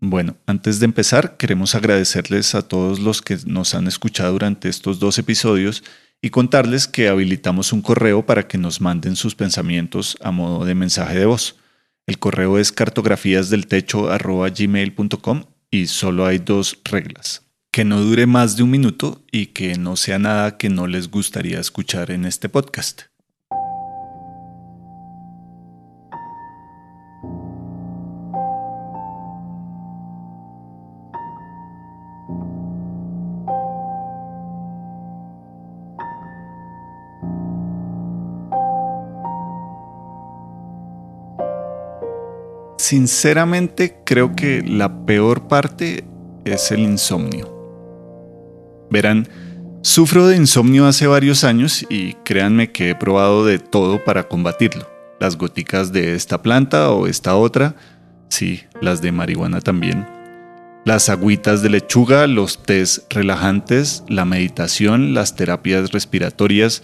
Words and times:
Bueno, 0.00 0.36
antes 0.46 0.80
de 0.80 0.86
empezar, 0.86 1.36
queremos 1.36 1.74
agradecerles 1.74 2.54
a 2.54 2.62
todos 2.62 3.00
los 3.00 3.20
que 3.20 3.36
nos 3.44 3.74
han 3.74 3.86
escuchado 3.86 4.32
durante 4.32 4.70
estos 4.70 4.98
dos 4.98 5.18
episodios 5.18 5.84
y 6.22 6.30
contarles 6.30 6.88
que 6.88 7.08
habilitamos 7.08 7.74
un 7.74 7.82
correo 7.82 8.24
para 8.24 8.48
que 8.48 8.56
nos 8.56 8.80
manden 8.80 9.14
sus 9.14 9.34
pensamientos 9.34 10.16
a 10.22 10.30
modo 10.30 10.64
de 10.64 10.74
mensaje 10.74 11.18
de 11.18 11.26
voz. 11.26 11.56
El 12.06 12.18
correo 12.18 12.56
es 12.58 12.72
cartografíasdeltecho.gmail.com 12.72 15.44
y 15.70 15.86
solo 15.86 16.24
hay 16.24 16.38
dos 16.38 16.78
reglas. 16.84 17.42
Que 17.70 17.84
no 17.84 18.00
dure 18.00 18.24
más 18.26 18.56
de 18.56 18.62
un 18.62 18.70
minuto 18.70 19.22
y 19.30 19.48
que 19.48 19.76
no 19.76 19.96
sea 19.96 20.18
nada 20.18 20.56
que 20.56 20.70
no 20.70 20.86
les 20.86 21.10
gustaría 21.10 21.60
escuchar 21.60 22.10
en 22.10 22.24
este 22.24 22.48
podcast. 22.48 23.09
Sinceramente 42.80 43.94
creo 44.06 44.34
que 44.34 44.62
la 44.62 45.04
peor 45.04 45.48
parte 45.48 46.02
es 46.46 46.72
el 46.72 46.80
insomnio. 46.80 47.54
Verán, 48.90 49.28
sufro 49.82 50.26
de 50.26 50.36
insomnio 50.36 50.86
hace 50.86 51.06
varios 51.06 51.44
años 51.44 51.84
y 51.90 52.14
créanme 52.24 52.72
que 52.72 52.88
he 52.88 52.94
probado 52.94 53.44
de 53.44 53.58
todo 53.58 54.02
para 54.02 54.28
combatirlo. 54.28 54.88
Las 55.20 55.36
goticas 55.36 55.92
de 55.92 56.14
esta 56.14 56.40
planta 56.40 56.90
o 56.90 57.06
esta 57.06 57.36
otra, 57.36 57.76
sí, 58.30 58.62
las 58.80 59.02
de 59.02 59.12
marihuana 59.12 59.60
también. 59.60 60.06
Las 60.86 61.10
agüitas 61.10 61.60
de 61.60 61.68
lechuga, 61.68 62.26
los 62.26 62.62
tés 62.62 63.04
relajantes, 63.10 64.04
la 64.08 64.24
meditación, 64.24 65.12
las 65.12 65.36
terapias 65.36 65.92
respiratorias, 65.92 66.82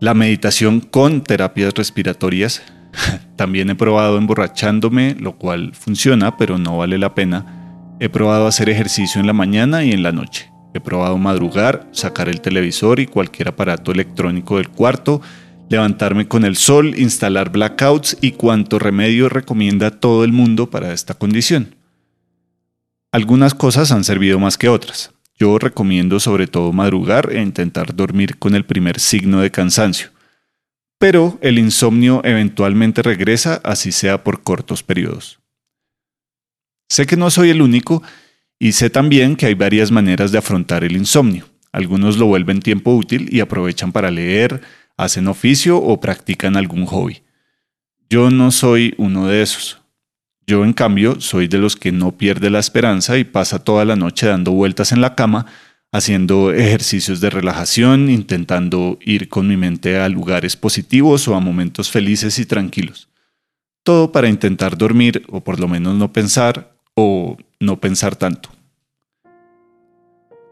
la 0.00 0.14
meditación 0.14 0.80
con 0.80 1.22
terapias 1.22 1.74
respiratorias, 1.74 2.60
También 3.36 3.70
he 3.70 3.74
probado 3.74 4.18
emborrachándome, 4.18 5.16
lo 5.18 5.36
cual 5.36 5.72
funciona, 5.74 6.36
pero 6.36 6.58
no 6.58 6.78
vale 6.78 6.98
la 6.98 7.14
pena. 7.14 7.96
He 8.00 8.08
probado 8.08 8.46
hacer 8.46 8.68
ejercicio 8.68 9.20
en 9.20 9.26
la 9.26 9.32
mañana 9.32 9.84
y 9.84 9.92
en 9.92 10.02
la 10.02 10.12
noche. 10.12 10.50
He 10.74 10.80
probado 10.80 11.18
madrugar, 11.18 11.88
sacar 11.92 12.28
el 12.28 12.40
televisor 12.40 13.00
y 13.00 13.06
cualquier 13.06 13.48
aparato 13.48 13.90
electrónico 13.90 14.58
del 14.58 14.68
cuarto, 14.68 15.20
levantarme 15.68 16.28
con 16.28 16.44
el 16.44 16.56
sol, 16.56 16.94
instalar 16.96 17.50
blackouts 17.50 18.18
y 18.20 18.32
cuanto 18.32 18.78
remedio 18.78 19.28
recomienda 19.28 19.90
todo 19.90 20.24
el 20.24 20.32
mundo 20.32 20.70
para 20.70 20.92
esta 20.92 21.14
condición. 21.14 21.74
Algunas 23.12 23.54
cosas 23.54 23.90
han 23.90 24.04
servido 24.04 24.38
más 24.38 24.58
que 24.58 24.68
otras. 24.68 25.12
Yo 25.38 25.58
recomiendo 25.58 26.20
sobre 26.20 26.46
todo 26.46 26.72
madrugar 26.72 27.30
e 27.32 27.40
intentar 27.40 27.94
dormir 27.94 28.38
con 28.38 28.54
el 28.54 28.64
primer 28.64 29.00
signo 29.00 29.40
de 29.40 29.50
cansancio 29.50 30.10
pero 30.98 31.38
el 31.40 31.58
insomnio 31.58 32.20
eventualmente 32.24 33.02
regresa, 33.02 33.60
así 33.64 33.92
sea 33.92 34.24
por 34.24 34.42
cortos 34.42 34.82
periodos. 34.82 35.38
Sé 36.88 37.06
que 37.06 37.16
no 37.16 37.30
soy 37.30 37.50
el 37.50 37.62
único 37.62 38.02
y 38.58 38.72
sé 38.72 38.90
también 38.90 39.36
que 39.36 39.46
hay 39.46 39.54
varias 39.54 39.90
maneras 39.90 40.32
de 40.32 40.38
afrontar 40.38 40.84
el 40.84 40.96
insomnio. 40.96 41.46
Algunos 41.70 42.16
lo 42.16 42.26
vuelven 42.26 42.60
tiempo 42.60 42.94
útil 42.94 43.28
y 43.30 43.40
aprovechan 43.40 43.92
para 43.92 44.10
leer, 44.10 44.62
hacen 44.96 45.28
oficio 45.28 45.76
o 45.78 46.00
practican 46.00 46.56
algún 46.56 46.86
hobby. 46.86 47.22
Yo 48.10 48.30
no 48.30 48.50
soy 48.50 48.94
uno 48.96 49.28
de 49.28 49.42
esos. 49.42 49.80
Yo 50.46 50.64
en 50.64 50.72
cambio 50.72 51.20
soy 51.20 51.46
de 51.46 51.58
los 51.58 51.76
que 51.76 51.92
no 51.92 52.16
pierde 52.16 52.48
la 52.48 52.58
esperanza 52.58 53.18
y 53.18 53.24
pasa 53.24 53.62
toda 53.62 53.84
la 53.84 53.96
noche 53.96 54.26
dando 54.26 54.52
vueltas 54.52 54.92
en 54.92 55.02
la 55.02 55.14
cama 55.14 55.44
haciendo 55.92 56.52
ejercicios 56.52 57.20
de 57.20 57.30
relajación, 57.30 58.10
intentando 58.10 58.98
ir 59.00 59.28
con 59.28 59.48
mi 59.48 59.56
mente 59.56 59.98
a 59.98 60.08
lugares 60.08 60.56
positivos 60.56 61.26
o 61.28 61.34
a 61.34 61.40
momentos 61.40 61.90
felices 61.90 62.38
y 62.38 62.46
tranquilos. 62.46 63.08
Todo 63.82 64.12
para 64.12 64.28
intentar 64.28 64.76
dormir 64.76 65.24
o 65.28 65.40
por 65.40 65.58
lo 65.58 65.68
menos 65.68 65.96
no 65.96 66.12
pensar 66.12 66.76
o 66.94 67.36
no 67.58 67.80
pensar 67.80 68.16
tanto. 68.16 68.50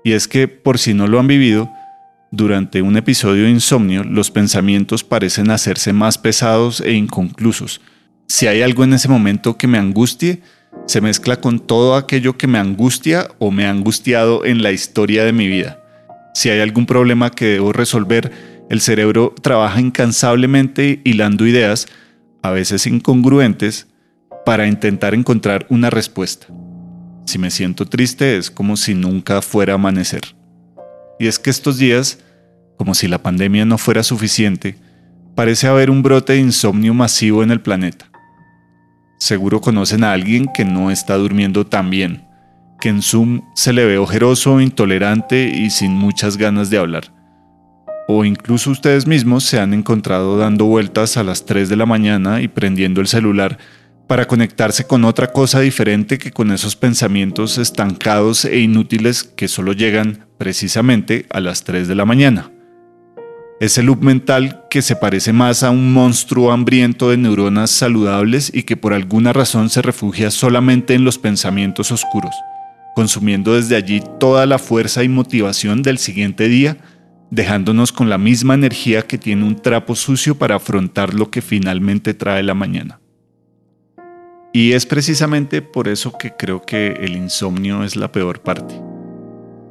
Y 0.05 0.13
es 0.13 0.29
que, 0.29 0.49
por 0.49 0.79
si 0.79 0.95
no 0.95 1.07
lo 1.09 1.19
han 1.19 1.27
vivido, 1.27 1.71
durante 2.31 2.83
un 2.83 2.97
episodio 2.97 3.45
de 3.45 3.51
insomnio 3.51 4.05
los 4.05 4.31
pensamientos 4.31 5.05
parecen 5.05 5.51
hacerse 5.51 5.93
más 5.93 6.17
pesados 6.19 6.81
e 6.81 6.93
inconclusos. 6.93 7.81
Si 8.29 8.47
hay 8.47 8.63
algo 8.63 8.85
en 8.85 8.95
ese 8.95 9.09
momento 9.09 9.57
que 9.57 9.67
me 9.67 9.79
angustie, 9.79 10.43
se 10.87 11.01
mezcla 11.01 11.41
con 11.41 11.59
todo 11.59 11.97
aquello 11.97 12.37
que 12.37 12.47
me 12.47 12.59
angustia 12.59 13.29
o 13.39 13.51
me 13.51 13.67
ha 13.67 13.71
angustiado 13.71 14.45
en 14.45 14.63
la 14.63 14.73
historia 14.73 15.25
de 15.25 15.33
mi 15.33 15.49
vida. 15.49 15.83
Si 16.35 16.51
hay 16.51 16.61
algún 16.61 16.87
problema 16.87 17.31
que 17.31 17.47
debo 17.47 17.73
resolver, 17.73 18.31
el 18.69 18.81
cerebro 18.81 19.35
trabaja 19.43 19.81
incansablemente 19.81 21.01
hilando 21.05 21.47
ideas, 21.47 21.87
a 22.43 22.51
veces 22.51 22.87
incongruentes, 22.87 23.89
para 24.45 24.69
intentar 24.69 25.15
encontrar 25.15 25.67
una 25.71 25.91
respuesta. 25.91 26.47
Si 27.27 27.39
me 27.39 27.51
siento 27.51 27.87
triste 27.87 28.37
es 28.37 28.51
como 28.51 28.77
si 28.77 28.95
nunca 28.95 29.43
fuera 29.43 29.73
a 29.73 29.77
amanecer. 29.77 30.23
Y 31.19 31.27
es 31.27 31.39
que 31.39 31.51
estos 31.51 31.79
días, 31.79 32.21
como 32.77 32.95
si 32.95 33.09
la 33.09 33.23
pandemia 33.23 33.65
no 33.65 33.79
fuera 33.79 34.03
suficiente, 34.03 34.77
parece 35.35 35.67
haber 35.67 35.91
un 35.91 36.03
brote 36.03 36.35
de 36.35 36.41
insomnio 36.41 36.95
masivo 36.95 37.43
en 37.43 37.51
el 37.51 37.61
planeta. 37.61 38.11
Seguro 39.19 39.61
conocen 39.61 40.05
a 40.05 40.13
alguien 40.13 40.47
que 40.53 40.65
no 40.65 40.91
está 40.91 41.17
durmiendo 41.17 41.67
tan 41.67 41.91
bien, 41.91 42.27
que 42.81 42.91
en 42.91 43.03
Zoom 43.03 43.43
se 43.55 43.73
le 43.73 43.85
ve 43.85 43.99
ojeroso, 43.99 44.61
intolerante 44.61 45.49
y 45.49 45.71
sin 45.71 45.93
muchas 45.93 46.37
ganas 46.37 46.71
de 46.71 46.79
hablar. 46.79 47.13
O 48.09 48.25
incluso 48.25 48.71
ustedes 48.71 49.07
mismos 49.07 49.45
se 49.45 49.59
han 49.59 49.75
encontrado 49.75 50.39
dando 50.39 50.67
vueltas 50.67 51.17
a 51.17 51.25
las 51.25 51.45
3 51.45 51.69
de 51.69 51.77
la 51.77 51.87
mañana 51.87 52.41
y 52.41 52.49
prendiendo 52.49 53.01
el 53.01 53.09
celular 53.09 53.59
para 54.07 54.27
conectarse 54.27 54.87
con 54.87 55.05
otra 55.05 55.33
cosa 55.33 55.61
diferente 55.61 56.19
que 56.19 56.31
con 56.31 56.53
esos 56.53 56.77
pensamientos 56.77 57.59
estancados 57.59 58.45
e 58.45 58.61
inútiles 58.61 59.25
que 59.25 59.49
solo 59.49 59.73
llegan 59.73 60.27
precisamente 60.39 61.27
a 61.31 61.41
las 61.41 61.65
3 61.65 61.89
de 61.89 61.95
la 61.97 62.05
mañana. 62.05 62.53
Ese 63.59 63.83
loop 63.83 64.03
mental 64.03 64.65
que 64.69 64.83
se 64.83 64.97
parece 64.97 65.33
más 65.33 65.63
a 65.63 65.71
un 65.71 65.91
monstruo 65.91 66.53
hambriento 66.53 67.09
de 67.09 67.17
neuronas 67.17 67.71
saludables 67.71 68.51
y 68.53 68.65
que 68.65 68.77
por 68.77 68.93
alguna 68.93 69.33
razón 69.33 69.71
se 69.71 69.81
refugia 69.81 70.31
solamente 70.31 70.93
en 70.93 71.05
los 71.05 71.17
pensamientos 71.17 71.91
oscuros, 71.91 72.35
consumiendo 72.95 73.55
desde 73.55 73.77
allí 73.77 74.03
toda 74.21 74.45
la 74.45 74.59
fuerza 74.59 75.05
y 75.05 75.09
motivación 75.09 75.83
del 75.83 75.97
siguiente 75.97 76.49
día, 76.49 76.77
dejándonos 77.31 77.93
con 77.93 78.11
la 78.11 78.19
misma 78.19 78.53
energía 78.53 79.07
que 79.07 79.17
tiene 79.17 79.45
un 79.45 79.57
trapo 79.57 79.97
sucio 79.97 80.37
para 80.37 80.57
afrontar 80.57 81.15
lo 81.15 81.31
que 81.31 81.41
finalmente 81.41 82.13
trae 82.13 82.43
la 82.43 82.55
mañana. 82.55 83.01
Y 84.53 84.73
es 84.73 84.85
precisamente 84.85 85.63
por 85.63 85.89
eso 85.89 86.13
que 86.19 86.33
creo 86.37 86.61
que 86.61 86.89
el 86.89 87.17
insomnio 87.17 87.85
es 87.85 87.97
la 87.97 88.13
peor 88.13 88.43
parte 88.43 88.75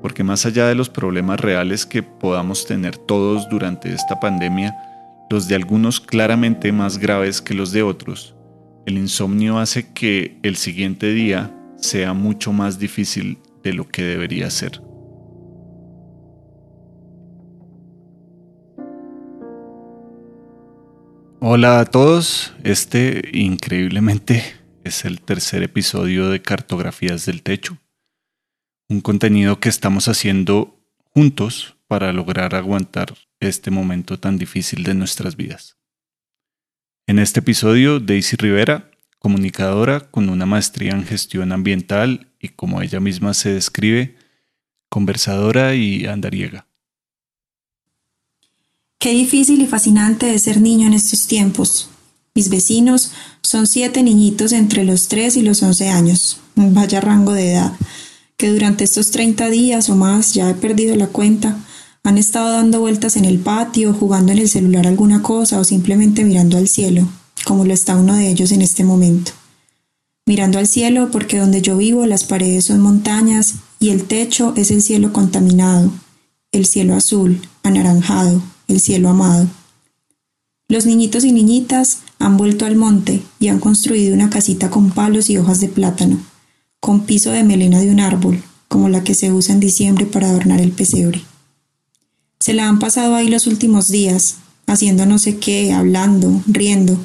porque 0.05 0.23
más 0.23 0.45
allá 0.45 0.67
de 0.67 0.75
los 0.75 0.87
problemas 0.87 1.39
reales 1.39 1.83
que 1.83 2.03
podamos 2.03 2.67
tener 2.67 2.95
todos 2.95 3.49
durante 3.49 3.91
esta 3.91 4.19
pandemia, 4.19 4.77
los 5.31 5.47
de 5.47 5.55
algunos 5.55 5.99
claramente 5.99 6.71
más 6.71 6.99
graves 6.99 7.41
que 7.41 7.55
los 7.55 7.71
de 7.71 7.81
otros, 7.81 8.35
el 8.85 8.99
insomnio 8.99 9.57
hace 9.57 9.93
que 9.93 10.37
el 10.43 10.57
siguiente 10.57 11.11
día 11.11 11.51
sea 11.77 12.13
mucho 12.13 12.53
más 12.53 12.77
difícil 12.77 13.39
de 13.63 13.73
lo 13.73 13.87
que 13.87 14.03
debería 14.03 14.47
ser. 14.51 14.79
Hola 21.39 21.79
a 21.79 21.85
todos, 21.85 22.53
este 22.63 23.27
increíblemente 23.33 24.43
es 24.83 25.03
el 25.03 25.19
tercer 25.19 25.63
episodio 25.63 26.29
de 26.29 26.43
Cartografías 26.43 27.25
del 27.25 27.41
Techo 27.41 27.79
un 28.87 29.01
contenido 29.01 29.59
que 29.59 29.69
estamos 29.69 30.07
haciendo 30.07 30.79
juntos 31.13 31.75
para 31.87 32.13
lograr 32.13 32.55
aguantar 32.55 33.15
este 33.39 33.71
momento 33.71 34.19
tan 34.19 34.37
difícil 34.37 34.83
de 34.83 34.93
nuestras 34.93 35.35
vidas. 35.35 35.77
En 37.07 37.19
este 37.19 37.39
episodio, 37.39 37.99
Daisy 37.99 38.35
Rivera, 38.35 38.91
comunicadora 39.19 40.11
con 40.11 40.29
una 40.29 40.45
maestría 40.45 40.91
en 40.91 41.05
gestión 41.05 41.51
ambiental 41.51 42.31
y 42.39 42.49
como 42.49 42.81
ella 42.81 42.99
misma 42.99 43.33
se 43.33 43.53
describe, 43.53 44.15
conversadora 44.89 45.75
y 45.75 46.05
andariega. 46.05 46.67
Qué 48.99 49.11
difícil 49.11 49.61
y 49.61 49.67
fascinante 49.67 50.33
es 50.33 50.43
ser 50.43 50.61
niño 50.61 50.87
en 50.87 50.93
estos 50.93 51.27
tiempos. 51.27 51.89
Mis 52.33 52.49
vecinos 52.49 53.13
son 53.41 53.67
siete 53.67 54.03
niñitos 54.03 54.51
entre 54.51 54.83
los 54.83 55.07
3 55.07 55.37
y 55.37 55.41
los 55.41 55.61
11 55.61 55.89
años, 55.89 56.39
vaya 56.55 57.01
rango 57.01 57.33
de 57.33 57.53
edad 57.53 57.77
que 58.37 58.51
durante 58.51 58.83
estos 58.83 59.11
30 59.11 59.49
días 59.49 59.89
o 59.89 59.95
más, 59.95 60.33
ya 60.33 60.49
he 60.49 60.53
perdido 60.53 60.95
la 60.95 61.07
cuenta, 61.07 61.57
han 62.03 62.17
estado 62.17 62.51
dando 62.51 62.81
vueltas 62.81 63.17
en 63.17 63.25
el 63.25 63.39
patio, 63.39 63.93
jugando 63.93 64.31
en 64.31 64.37
el 64.37 64.49
celular 64.49 64.85
alguna 64.85 65.23
cosa 65.23 65.59
o 65.59 65.63
simplemente 65.63 66.23
mirando 66.23 66.57
al 66.57 66.67
cielo, 66.67 67.07
como 67.45 67.65
lo 67.65 67.73
está 67.73 67.95
uno 67.95 68.15
de 68.15 68.29
ellos 68.29 68.51
en 68.51 68.61
este 68.61 68.83
momento. 68.83 69.31
mirando 70.27 70.57
al 70.57 70.67
cielo 70.67 71.09
porque 71.11 71.37
donde 71.37 71.61
yo 71.61 71.77
vivo 71.77 72.05
las 72.07 72.23
paredes 72.23 72.65
son 72.65 72.79
montañas 72.79 73.55
y 73.79 73.89
el 73.89 74.05
techo 74.05 74.53
es 74.55 74.71
el 74.71 74.81
cielo 74.81 75.13
contaminado, 75.13 75.91
el 76.51 76.65
cielo 76.65 76.95
azul, 76.95 77.41
anaranjado, 77.61 78.41
el 78.67 78.79
cielo 78.79 79.09
amado. 79.09 79.47
Los 80.67 80.87
niñitos 80.87 81.25
y 81.25 81.31
niñitas 81.31 81.99
han 82.17 82.37
vuelto 82.37 82.65
al 82.65 82.75
monte 82.75 83.21
y 83.39 83.49
han 83.49 83.59
construido 83.59 84.15
una 84.15 84.31
casita 84.31 84.71
con 84.71 84.89
palos 84.89 85.29
y 85.29 85.37
hojas 85.37 85.59
de 85.59 85.67
plátano, 85.67 86.17
con 86.85 87.07
piso 87.07 87.31
de 87.31 87.43
melena 87.43 87.79
de 87.79 87.89
un 87.89 87.99
árbol, 87.99 88.43
como 88.67 88.89
la 88.89 89.03
que 89.03 89.15
se 89.15 89.31
usa 89.31 89.55
en 89.55 89.59
diciembre 89.59 90.05
para 90.05 90.29
adornar 90.29 90.61
el 90.61 90.71
pesebre. 90.71 91.19
Se 92.39 92.53
la 92.53 92.69
han 92.69 92.77
pasado 92.77 93.15
ahí 93.15 93.27
los 93.27 93.47
últimos 93.47 93.87
días, 93.89 94.35
haciendo 94.67 95.07
no 95.07 95.17
sé 95.17 95.37
qué, 95.37 95.73
hablando, 95.73 96.43
riendo. 96.45 96.95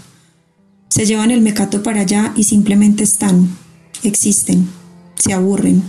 Se 0.90 1.06
llevan 1.06 1.30
el 1.30 1.40
mecato 1.40 1.82
para 1.82 2.02
allá 2.02 2.34
y 2.36 2.44
simplemente 2.44 3.04
están, 3.04 3.56
existen, 4.02 4.68
se 5.14 5.32
aburren. 5.32 5.82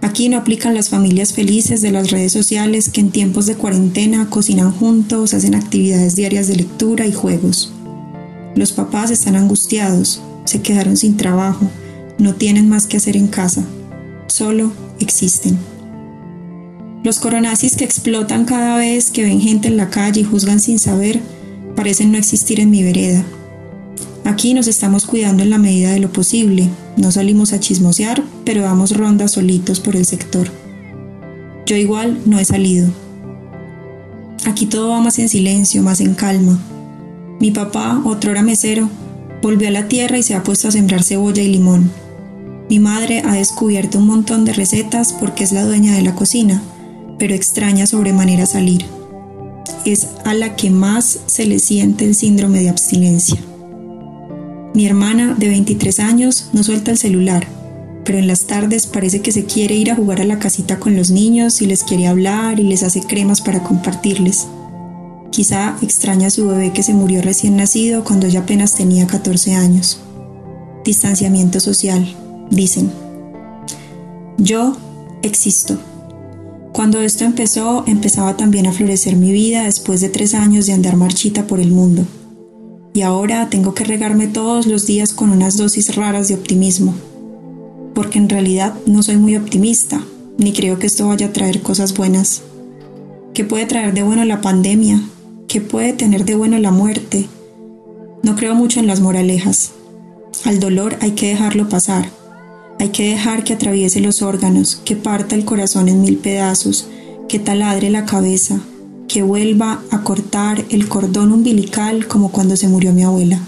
Aquí 0.00 0.28
no 0.28 0.36
aplican 0.36 0.76
las 0.76 0.88
familias 0.88 1.32
felices 1.32 1.82
de 1.82 1.90
las 1.90 2.12
redes 2.12 2.32
sociales 2.32 2.90
que 2.90 3.00
en 3.00 3.10
tiempos 3.10 3.46
de 3.46 3.56
cuarentena 3.56 4.30
cocinan 4.30 4.70
juntos, 4.70 5.34
hacen 5.34 5.56
actividades 5.56 6.14
diarias 6.14 6.46
de 6.46 6.54
lectura 6.54 7.08
y 7.08 7.12
juegos. 7.12 7.72
Los 8.54 8.70
papás 8.70 9.10
están 9.10 9.34
angustiados, 9.34 10.22
se 10.44 10.62
quedaron 10.62 10.96
sin 10.96 11.16
trabajo, 11.16 11.68
no 12.18 12.34
tienen 12.34 12.68
más 12.68 12.86
que 12.86 12.96
hacer 12.96 13.16
en 13.16 13.28
casa, 13.28 13.64
solo 14.26 14.72
existen. 15.00 15.58
Los 17.02 17.18
coronazis 17.18 17.76
que 17.76 17.84
explotan 17.84 18.44
cada 18.44 18.76
vez 18.76 19.10
que 19.10 19.22
ven 19.22 19.40
gente 19.40 19.68
en 19.68 19.76
la 19.76 19.90
calle 19.90 20.22
y 20.22 20.24
juzgan 20.24 20.60
sin 20.60 20.78
saber, 20.78 21.20
parecen 21.76 22.12
no 22.12 22.18
existir 22.18 22.60
en 22.60 22.70
mi 22.70 22.82
vereda. 22.82 23.24
Aquí 24.24 24.54
nos 24.54 24.68
estamos 24.68 25.04
cuidando 25.04 25.42
en 25.42 25.50
la 25.50 25.58
medida 25.58 25.92
de 25.92 26.00
lo 26.00 26.10
posible. 26.10 26.70
No 26.96 27.12
salimos 27.12 27.52
a 27.52 27.60
chismosear, 27.60 28.22
pero 28.44 28.62
damos 28.62 28.96
rondas 28.96 29.32
solitos 29.32 29.80
por 29.80 29.96
el 29.96 30.06
sector. 30.06 30.48
Yo 31.66 31.76
igual 31.76 32.18
no 32.24 32.38
he 32.38 32.44
salido. 32.46 32.88
Aquí 34.46 34.64
todo 34.64 34.88
va 34.88 35.00
más 35.00 35.18
en 35.18 35.28
silencio, 35.28 35.82
más 35.82 36.00
en 36.00 36.14
calma. 36.14 36.58
Mi 37.38 37.50
papá, 37.50 38.00
otrora 38.04 38.42
mesero, 38.42 38.88
volvió 39.42 39.68
a 39.68 39.72
la 39.72 39.88
tierra 39.88 40.16
y 40.16 40.22
se 40.22 40.34
ha 40.34 40.42
puesto 40.42 40.68
a 40.68 40.72
sembrar 40.72 41.02
cebolla 41.02 41.42
y 41.42 41.48
limón. 41.48 41.90
Mi 42.74 42.80
madre 42.80 43.22
ha 43.24 43.34
descubierto 43.34 43.98
un 43.98 44.08
montón 44.08 44.44
de 44.44 44.52
recetas 44.52 45.12
porque 45.12 45.44
es 45.44 45.52
la 45.52 45.64
dueña 45.64 45.94
de 45.94 46.02
la 46.02 46.16
cocina 46.16 46.60
pero 47.20 47.32
extraña 47.32 47.86
sobremanera 47.86 48.46
salir. 48.46 48.84
Es 49.84 50.08
a 50.24 50.34
la 50.34 50.56
que 50.56 50.70
más 50.70 51.20
se 51.26 51.46
le 51.46 51.60
siente 51.60 52.04
el 52.04 52.16
síndrome 52.16 52.58
de 52.58 52.70
abstinencia. 52.70 53.38
Mi 54.74 54.86
hermana, 54.86 55.36
de 55.38 55.46
23 55.50 56.00
años, 56.00 56.48
no 56.52 56.64
suelta 56.64 56.90
el 56.90 56.98
celular, 56.98 57.46
pero 58.04 58.18
en 58.18 58.26
las 58.26 58.48
tardes 58.48 58.88
parece 58.88 59.20
que 59.20 59.30
se 59.30 59.44
quiere 59.44 59.76
ir 59.76 59.92
a 59.92 59.94
jugar 59.94 60.20
a 60.20 60.24
la 60.24 60.40
casita 60.40 60.80
con 60.80 60.96
los 60.96 61.12
niños 61.12 61.62
y 61.62 61.66
les 61.66 61.84
quiere 61.84 62.08
hablar 62.08 62.58
y 62.58 62.64
les 62.64 62.82
hace 62.82 63.02
cremas 63.02 63.40
para 63.40 63.62
compartirles. 63.62 64.48
Quizá 65.30 65.76
extraña 65.80 66.26
a 66.26 66.30
su 66.30 66.48
bebé 66.48 66.72
que 66.72 66.82
se 66.82 66.92
murió 66.92 67.22
recién 67.22 67.54
nacido 67.54 68.02
cuando 68.02 68.26
ella 68.26 68.40
apenas 68.40 68.74
tenía 68.74 69.06
14 69.06 69.54
años. 69.54 70.00
Distanciamiento 70.84 71.60
social, 71.60 72.04
dicen. 72.50 72.90
Yo 74.38 74.76
existo. 75.22 75.78
Cuando 76.72 77.00
esto 77.00 77.24
empezó, 77.24 77.84
empezaba 77.86 78.36
también 78.36 78.66
a 78.66 78.72
florecer 78.72 79.14
mi 79.14 79.30
vida 79.30 79.62
después 79.64 80.00
de 80.00 80.08
tres 80.08 80.34
años 80.34 80.66
de 80.66 80.72
andar 80.72 80.96
marchita 80.96 81.46
por 81.46 81.60
el 81.60 81.70
mundo. 81.70 82.04
Y 82.92 83.02
ahora 83.02 83.48
tengo 83.48 83.74
que 83.74 83.84
regarme 83.84 84.26
todos 84.26 84.66
los 84.66 84.86
días 84.86 85.12
con 85.12 85.30
unas 85.30 85.56
dosis 85.56 85.94
raras 85.94 86.28
de 86.28 86.34
optimismo. 86.34 86.94
Porque 87.94 88.18
en 88.18 88.28
realidad 88.28 88.74
no 88.86 89.04
soy 89.04 89.16
muy 89.16 89.36
optimista, 89.36 90.00
ni 90.36 90.52
creo 90.52 90.80
que 90.80 90.88
esto 90.88 91.06
vaya 91.06 91.26
a 91.26 91.32
traer 91.32 91.62
cosas 91.62 91.94
buenas. 91.96 92.42
¿Qué 93.34 93.44
puede 93.44 93.66
traer 93.66 93.94
de 93.94 94.02
bueno 94.02 94.24
la 94.24 94.40
pandemia? 94.40 95.00
¿Qué 95.46 95.60
puede 95.60 95.92
tener 95.92 96.24
de 96.24 96.34
bueno 96.34 96.58
la 96.58 96.72
muerte? 96.72 97.28
No 98.24 98.34
creo 98.34 98.56
mucho 98.56 98.80
en 98.80 98.88
las 98.88 99.00
moralejas. 99.00 99.72
Al 100.44 100.58
dolor 100.58 100.96
hay 101.00 101.12
que 101.12 101.28
dejarlo 101.28 101.68
pasar 101.68 102.23
hay 102.84 102.90
que 102.90 103.08
dejar 103.08 103.44
que 103.44 103.54
atraviese 103.54 104.00
los 104.00 104.20
órganos, 104.20 104.76
que 104.84 104.94
parta 104.94 105.34
el 105.34 105.46
corazón 105.46 105.88
en 105.88 106.02
mil 106.02 106.18
pedazos, 106.18 106.86
que 107.30 107.38
taladre 107.38 107.88
la 107.88 108.04
cabeza, 108.04 108.60
que 109.08 109.22
vuelva 109.22 109.82
a 109.90 110.02
cortar 110.02 110.62
el 110.68 110.86
cordón 110.86 111.32
umbilical 111.32 112.06
como 112.06 112.30
cuando 112.30 112.56
se 112.56 112.68
murió 112.68 112.92
mi 112.92 113.02
abuela. 113.02 113.40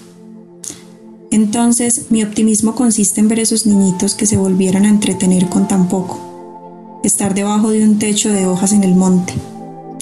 Entonces 1.31 2.07
mi 2.09 2.23
optimismo 2.23 2.75
consiste 2.75 3.21
en 3.21 3.29
ver 3.29 3.41
esos 3.41 3.67
niñitos 3.67 4.15
que 4.15 4.25
se 4.25 4.39
volvieran 4.39 4.87
a 4.87 4.89
entretener 4.89 5.51
con 5.51 5.69
tan 5.69 5.91
poco, 5.91 7.01
estar 7.05 7.35
debajo 7.35 7.69
de 7.69 7.85
un 7.85 7.99
techo 7.99 8.31
de 8.31 8.47
hojas 8.47 8.73
en 8.73 8.85
el 8.85 8.95
monte, 8.95 9.35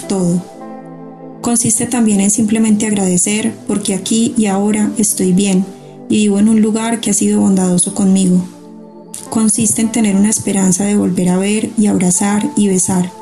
todo. 0.08 0.40
Consiste 1.40 1.86
también 1.86 2.20
en 2.20 2.30
simplemente 2.30 2.86
agradecer 2.86 3.52
porque 3.66 3.94
aquí 3.94 4.32
y 4.36 4.46
ahora 4.46 4.92
estoy 4.96 5.32
bien 5.32 5.66
y 6.08 6.18
vivo 6.18 6.38
en 6.38 6.48
un 6.48 6.60
lugar 6.62 7.00
que 7.00 7.10
ha 7.10 7.14
sido 7.14 7.40
bondadoso 7.40 7.94
conmigo, 7.94 8.53
consiste 9.30 9.82
en 9.82 9.92
tener 9.92 10.16
una 10.16 10.30
esperanza 10.30 10.84
de 10.84 10.96
volver 10.96 11.28
a 11.28 11.38
ver 11.38 11.70
y 11.76 11.86
abrazar 11.86 12.50
y 12.56 12.68
besar, 12.68 13.12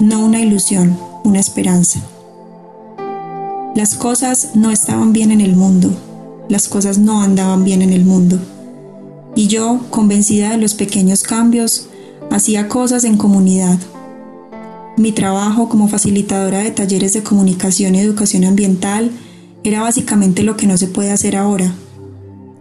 no 0.00 0.24
una 0.24 0.40
ilusión, 0.40 0.98
una 1.24 1.40
esperanza. 1.40 2.00
Las 3.74 3.94
cosas 3.94 4.50
no 4.54 4.70
estaban 4.70 5.12
bien 5.12 5.30
en 5.30 5.40
el 5.40 5.54
mundo, 5.56 5.90
las 6.48 6.68
cosas 6.68 6.98
no 6.98 7.22
andaban 7.22 7.64
bien 7.64 7.82
en 7.82 7.92
el 7.92 8.04
mundo. 8.04 8.38
Y 9.34 9.48
yo, 9.48 9.80
convencida 9.90 10.50
de 10.50 10.56
los 10.56 10.74
pequeños 10.74 11.22
cambios, 11.22 11.88
hacía 12.30 12.68
cosas 12.68 13.04
en 13.04 13.18
comunidad. 13.18 13.78
Mi 14.96 15.12
trabajo 15.12 15.68
como 15.68 15.88
facilitadora 15.88 16.60
de 16.60 16.70
talleres 16.70 17.12
de 17.12 17.22
comunicación 17.22 17.94
y 17.94 18.00
educación 18.00 18.44
ambiental 18.44 19.10
era 19.62 19.82
básicamente 19.82 20.42
lo 20.42 20.56
que 20.56 20.66
no 20.66 20.78
se 20.78 20.86
puede 20.86 21.10
hacer 21.10 21.36
ahora. 21.36 21.74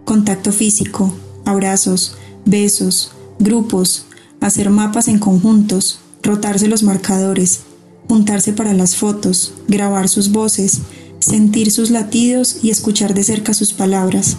Contacto 0.03 0.51
físico, 0.51 1.13
abrazos, 1.45 2.17
besos, 2.45 3.11
grupos, 3.39 4.05
hacer 4.41 4.69
mapas 4.69 5.07
en 5.07 5.19
conjuntos, 5.19 5.99
rotarse 6.23 6.67
los 6.67 6.83
marcadores, 6.83 7.61
juntarse 8.07 8.53
para 8.53 8.73
las 8.73 8.95
fotos, 8.95 9.53
grabar 9.67 10.07
sus 10.07 10.31
voces, 10.31 10.81
sentir 11.19 11.71
sus 11.71 11.89
latidos 11.89 12.57
y 12.61 12.69
escuchar 12.69 13.13
de 13.13 13.23
cerca 13.23 13.53
sus 13.53 13.73
palabras, 13.73 14.37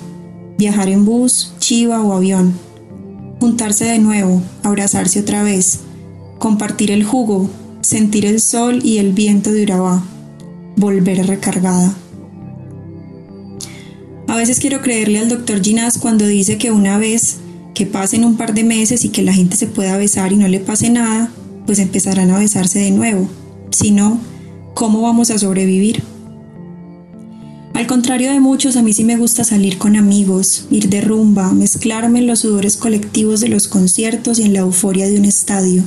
viajar 0.58 0.88
en 0.88 1.04
bus, 1.04 1.52
chiva 1.58 2.00
o 2.02 2.12
avión, 2.12 2.54
juntarse 3.40 3.84
de 3.84 3.98
nuevo, 3.98 4.42
abrazarse 4.62 5.20
otra 5.20 5.42
vez, 5.42 5.80
compartir 6.38 6.90
el 6.90 7.04
jugo, 7.04 7.50
sentir 7.80 8.26
el 8.26 8.40
sol 8.40 8.80
y 8.84 8.98
el 8.98 9.12
viento 9.12 9.52
de 9.52 9.64
Urabá, 9.64 10.04
volver 10.76 11.26
recargada. 11.26 11.94
A 14.28 14.36
veces 14.36 14.58
quiero 14.58 14.82
creerle 14.82 15.18
al 15.18 15.28
doctor 15.28 15.62
Ginás 15.62 15.98
cuando 15.98 16.26
dice 16.26 16.58
que 16.58 16.70
una 16.70 16.98
vez 16.98 17.38
que 17.76 17.84
pasen 17.84 18.24
un 18.24 18.38
par 18.38 18.54
de 18.54 18.64
meses 18.64 19.04
y 19.04 19.10
que 19.10 19.20
la 19.20 19.34
gente 19.34 19.54
se 19.54 19.66
pueda 19.66 19.98
besar 19.98 20.32
y 20.32 20.36
no 20.36 20.48
le 20.48 20.60
pase 20.60 20.88
nada, 20.88 21.30
pues 21.66 21.78
empezarán 21.78 22.30
a 22.30 22.38
besarse 22.38 22.78
de 22.78 22.90
nuevo. 22.90 23.28
Si 23.70 23.90
no, 23.90 24.18
¿cómo 24.72 25.02
vamos 25.02 25.30
a 25.30 25.38
sobrevivir? 25.38 26.02
Al 27.74 27.86
contrario 27.86 28.32
de 28.32 28.40
muchos, 28.40 28.76
a 28.76 28.82
mí 28.82 28.94
sí 28.94 29.04
me 29.04 29.18
gusta 29.18 29.44
salir 29.44 29.76
con 29.76 29.94
amigos, 29.94 30.66
ir 30.70 30.88
de 30.88 31.02
rumba, 31.02 31.52
mezclarme 31.52 32.20
en 32.20 32.26
los 32.26 32.38
sudores 32.38 32.78
colectivos 32.78 33.40
de 33.40 33.50
los 33.50 33.68
conciertos 33.68 34.38
y 34.38 34.44
en 34.44 34.54
la 34.54 34.60
euforia 34.60 35.06
de 35.06 35.18
un 35.18 35.26
estadio. 35.26 35.82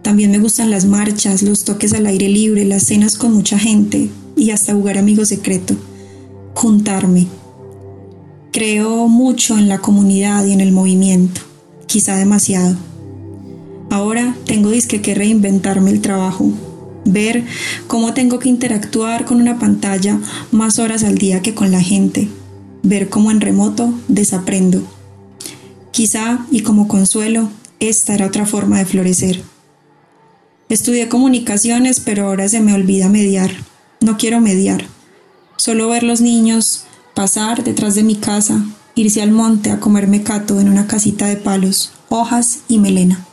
También 0.00 0.30
me 0.30 0.38
gustan 0.38 0.70
las 0.70 0.86
marchas, 0.86 1.42
los 1.42 1.64
toques 1.64 1.92
al 1.92 2.06
aire 2.06 2.30
libre, 2.30 2.64
las 2.64 2.84
cenas 2.84 3.18
con 3.18 3.34
mucha 3.34 3.58
gente 3.58 4.08
y 4.38 4.52
hasta 4.52 4.72
jugar 4.72 4.96
amigo 4.96 5.26
secreto. 5.26 5.76
Juntarme, 6.54 7.26
Creo 8.52 9.06
mucho 9.06 9.56
en 9.58 9.68
la 9.68 9.78
comunidad 9.78 10.44
y 10.44 10.52
en 10.52 10.60
el 10.60 10.72
movimiento, 10.72 11.40
quizá 11.86 12.16
demasiado. 12.16 12.76
Ahora 13.90 14.34
tengo 14.44 14.70
disque 14.70 15.00
que 15.00 15.14
reinventarme 15.14 15.92
el 15.92 16.00
trabajo, 16.00 16.50
ver 17.04 17.44
cómo 17.86 18.12
tengo 18.12 18.40
que 18.40 18.48
interactuar 18.48 19.24
con 19.24 19.40
una 19.40 19.60
pantalla 19.60 20.18
más 20.50 20.80
horas 20.80 21.04
al 21.04 21.16
día 21.16 21.42
que 21.42 21.54
con 21.54 21.70
la 21.70 21.80
gente, 21.80 22.28
ver 22.82 23.08
cómo 23.08 23.30
en 23.30 23.40
remoto 23.40 23.94
desaprendo. 24.08 24.82
Quizá, 25.92 26.44
y 26.50 26.62
como 26.62 26.88
consuelo, 26.88 27.50
esta 27.78 28.14
era 28.14 28.26
otra 28.26 28.46
forma 28.46 28.78
de 28.78 28.86
florecer. 28.86 29.42
Estudié 30.68 31.08
comunicaciones, 31.08 32.00
pero 32.00 32.26
ahora 32.26 32.48
se 32.48 32.60
me 32.60 32.74
olvida 32.74 33.08
mediar. 33.08 33.52
No 34.00 34.16
quiero 34.16 34.40
mediar. 34.40 34.86
Solo 35.56 35.88
ver 35.88 36.02
los 36.02 36.20
niños, 36.20 36.84
pasar 37.14 37.64
detrás 37.64 37.94
de 37.94 38.02
mi 38.02 38.16
casa, 38.16 38.64
irse 38.94 39.22
al 39.22 39.30
monte 39.30 39.70
a 39.70 39.80
comer 39.80 40.08
mecato 40.08 40.60
en 40.60 40.68
una 40.68 40.86
casita 40.86 41.26
de 41.26 41.36
palos, 41.36 41.92
hojas 42.08 42.60
y 42.68 42.78
melena. 42.78 43.26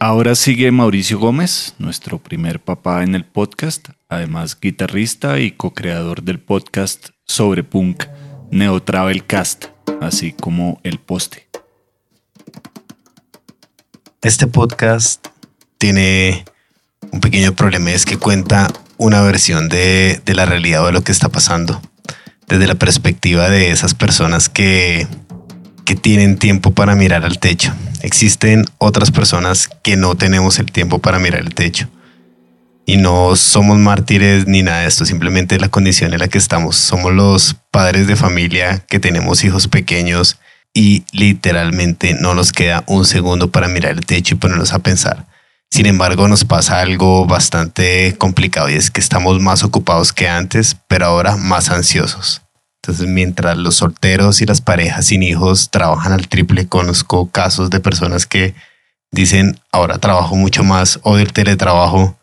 Ahora 0.00 0.36
sigue 0.36 0.70
Mauricio 0.70 1.18
Gómez, 1.18 1.74
nuestro 1.78 2.18
primer 2.18 2.60
papá 2.60 3.02
en 3.02 3.16
el 3.16 3.24
podcast, 3.24 3.88
además 4.08 4.56
guitarrista 4.60 5.40
y 5.40 5.50
co-creador 5.50 6.22
del 6.22 6.38
podcast 6.38 7.08
sobre 7.26 7.64
punk 7.64 8.04
Neo 8.52 8.80
Travel 8.80 9.26
Cast, 9.26 9.66
así 10.00 10.32
como 10.32 10.80
El 10.84 10.98
Poste. 11.00 11.47
Este 14.22 14.46
podcast 14.46 15.28
tiene 15.78 16.44
un 17.12 17.20
pequeño 17.20 17.54
problema, 17.54 17.92
es 17.92 18.04
que 18.04 18.16
cuenta 18.16 18.70
una 18.96 19.20
versión 19.22 19.68
de, 19.68 20.20
de 20.24 20.34
la 20.34 20.44
realidad 20.44 20.82
o 20.82 20.86
de 20.86 20.92
lo 20.92 21.02
que 21.02 21.12
está 21.12 21.28
pasando, 21.28 21.80
desde 22.48 22.66
la 22.66 22.74
perspectiva 22.74 23.48
de 23.48 23.70
esas 23.70 23.94
personas 23.94 24.48
que 24.48 25.06
que 25.88 25.96
tienen 25.96 26.36
tiempo 26.36 26.72
para 26.72 26.94
mirar 26.94 27.24
al 27.24 27.38
techo. 27.38 27.72
Existen 28.02 28.66
otras 28.76 29.10
personas 29.10 29.70
que 29.82 29.96
no 29.96 30.16
tenemos 30.16 30.58
el 30.58 30.70
tiempo 30.70 30.98
para 30.98 31.18
mirar 31.18 31.40
el 31.40 31.54
techo. 31.54 31.88
Y 32.84 32.98
no 32.98 33.34
somos 33.36 33.78
mártires 33.78 34.46
ni 34.46 34.62
nada 34.62 34.80
de 34.80 34.86
esto, 34.86 35.06
simplemente 35.06 35.58
la 35.58 35.70
condición 35.70 36.12
en 36.12 36.20
la 36.20 36.28
que 36.28 36.36
estamos. 36.36 36.76
Somos 36.76 37.14
los 37.14 37.56
padres 37.70 38.06
de 38.06 38.16
familia 38.16 38.84
que 38.86 39.00
tenemos 39.00 39.42
hijos 39.44 39.66
pequeños 39.66 40.38
y 40.78 41.04
literalmente 41.10 42.14
no 42.14 42.36
nos 42.36 42.52
queda 42.52 42.84
un 42.86 43.04
segundo 43.04 43.50
para 43.50 43.66
mirar 43.66 43.94
el 43.94 44.06
techo 44.06 44.36
y 44.36 44.38
ponernos 44.38 44.72
a 44.72 44.78
pensar. 44.78 45.26
Sin 45.72 45.86
embargo, 45.86 46.28
nos 46.28 46.44
pasa 46.44 46.80
algo 46.80 47.26
bastante 47.26 48.14
complicado 48.16 48.70
y 48.70 48.74
es 48.74 48.92
que 48.92 49.00
estamos 49.00 49.40
más 49.40 49.64
ocupados 49.64 50.12
que 50.12 50.28
antes, 50.28 50.76
pero 50.86 51.06
ahora 51.06 51.36
más 51.36 51.70
ansiosos. 51.70 52.42
Entonces, 52.80 53.08
mientras 53.08 53.56
los 53.56 53.74
solteros 53.74 54.40
y 54.40 54.46
las 54.46 54.60
parejas 54.60 55.06
sin 55.06 55.24
hijos 55.24 55.70
trabajan 55.70 56.12
al 56.12 56.28
triple, 56.28 56.68
conozco 56.68 57.28
casos 57.28 57.70
de 57.70 57.80
personas 57.80 58.26
que 58.26 58.54
dicen, 59.10 59.58
ahora 59.72 59.98
trabajo 59.98 60.36
mucho 60.36 60.62
más 60.62 61.00
o 61.02 61.16
del 61.16 61.32
teletrabajo. 61.32 62.16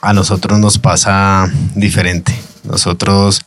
A 0.00 0.12
nosotros 0.12 0.58
nos 0.58 0.78
pasa 0.78 1.48
diferente. 1.76 2.34
Nosotros 2.64 3.46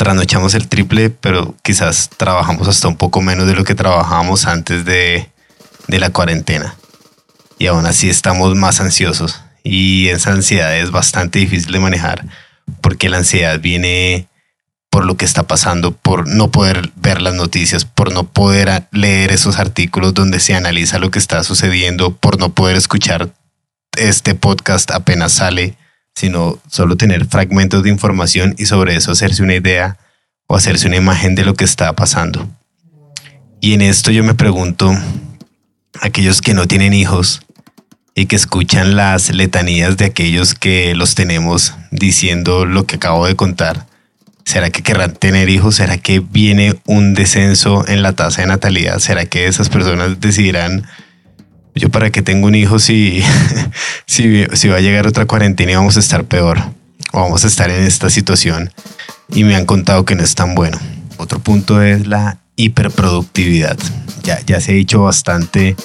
trasnochamos 0.00 0.54
el 0.54 0.66
triple, 0.66 1.10
pero 1.10 1.54
quizás 1.62 2.08
trabajamos 2.16 2.66
hasta 2.68 2.88
un 2.88 2.96
poco 2.96 3.20
menos 3.20 3.46
de 3.46 3.52
lo 3.52 3.64
que 3.64 3.74
trabajábamos 3.74 4.46
antes 4.46 4.86
de, 4.86 5.28
de 5.88 6.00
la 6.00 6.08
cuarentena. 6.08 6.74
Y 7.58 7.66
aún 7.66 7.84
así 7.84 8.08
estamos 8.08 8.56
más 8.56 8.80
ansiosos. 8.80 9.42
Y 9.62 10.08
esa 10.08 10.32
ansiedad 10.32 10.74
es 10.74 10.90
bastante 10.90 11.38
difícil 11.38 11.70
de 11.72 11.80
manejar 11.80 12.24
porque 12.80 13.10
la 13.10 13.18
ansiedad 13.18 13.60
viene 13.60 14.26
por 14.88 15.04
lo 15.04 15.18
que 15.18 15.26
está 15.26 15.42
pasando, 15.42 15.92
por 15.92 16.26
no 16.26 16.50
poder 16.50 16.90
ver 16.96 17.20
las 17.20 17.34
noticias, 17.34 17.84
por 17.84 18.10
no 18.10 18.24
poder 18.24 18.88
leer 18.92 19.30
esos 19.32 19.58
artículos 19.58 20.14
donde 20.14 20.40
se 20.40 20.54
analiza 20.54 20.98
lo 20.98 21.10
que 21.10 21.18
está 21.18 21.44
sucediendo, 21.44 22.16
por 22.16 22.38
no 22.38 22.54
poder 22.54 22.76
escuchar 22.76 23.34
este 23.98 24.34
podcast 24.34 24.92
apenas 24.92 25.32
sale, 25.32 25.76
sino 26.20 26.58
solo 26.68 26.96
tener 26.96 27.24
fragmentos 27.26 27.82
de 27.82 27.88
información 27.88 28.54
y 28.58 28.66
sobre 28.66 28.94
eso 28.94 29.10
hacerse 29.10 29.42
una 29.42 29.54
idea 29.54 29.96
o 30.46 30.54
hacerse 30.54 30.86
una 30.86 30.96
imagen 30.96 31.34
de 31.34 31.44
lo 31.44 31.54
que 31.54 31.64
está 31.64 31.94
pasando. 31.94 32.46
Y 33.62 33.72
en 33.72 33.80
esto 33.80 34.10
yo 34.10 34.22
me 34.22 34.34
pregunto, 34.34 34.94
aquellos 36.02 36.42
que 36.42 36.52
no 36.52 36.66
tienen 36.66 36.92
hijos 36.92 37.40
y 38.14 38.26
que 38.26 38.36
escuchan 38.36 38.96
las 38.96 39.34
letanías 39.34 39.96
de 39.96 40.04
aquellos 40.04 40.54
que 40.54 40.94
los 40.94 41.14
tenemos 41.14 41.72
diciendo 41.90 42.66
lo 42.66 42.84
que 42.84 42.96
acabo 42.96 43.26
de 43.26 43.36
contar, 43.36 43.86
¿Será 44.44 44.70
que 44.70 44.82
querrán 44.82 45.12
tener 45.12 45.48
hijos? 45.48 45.76
¿Será 45.76 45.98
que 45.98 46.18
viene 46.18 46.74
un 46.86 47.14
descenso 47.14 47.86
en 47.86 48.02
la 48.02 48.14
tasa 48.14 48.40
de 48.40 48.48
natalidad? 48.48 48.98
¿Será 48.98 49.26
que 49.26 49.46
esas 49.46 49.68
personas 49.68 50.18
decidirán, 50.18 50.88
yo 51.74 51.88
para 51.88 52.10
qué 52.10 52.22
tengo 52.22 52.46
un 52.46 52.54
hijo 52.54 52.78
si, 52.78 53.22
si, 54.06 54.44
si 54.52 54.68
va 54.68 54.76
a 54.76 54.80
llegar 54.80 55.06
otra 55.06 55.26
cuarentena 55.26 55.72
y 55.72 55.74
vamos 55.74 55.96
a 55.96 56.00
estar 56.00 56.24
peor? 56.24 56.58
O 57.12 57.20
vamos 57.20 57.44
a 57.44 57.48
estar 57.48 57.70
en 57.70 57.82
esta 57.82 58.08
situación 58.10 58.70
y 59.28 59.44
me 59.44 59.56
han 59.56 59.66
contado 59.66 60.04
que 60.04 60.14
no 60.14 60.22
es 60.22 60.34
tan 60.34 60.54
bueno. 60.54 60.78
Otro 61.16 61.40
punto 61.40 61.82
es 61.82 62.06
la 62.06 62.38
hiperproductividad. 62.56 63.78
Ya, 64.22 64.40
ya 64.46 64.60
se 64.60 64.72
ha 64.72 64.74
dicho 64.74 65.02
bastante 65.02 65.76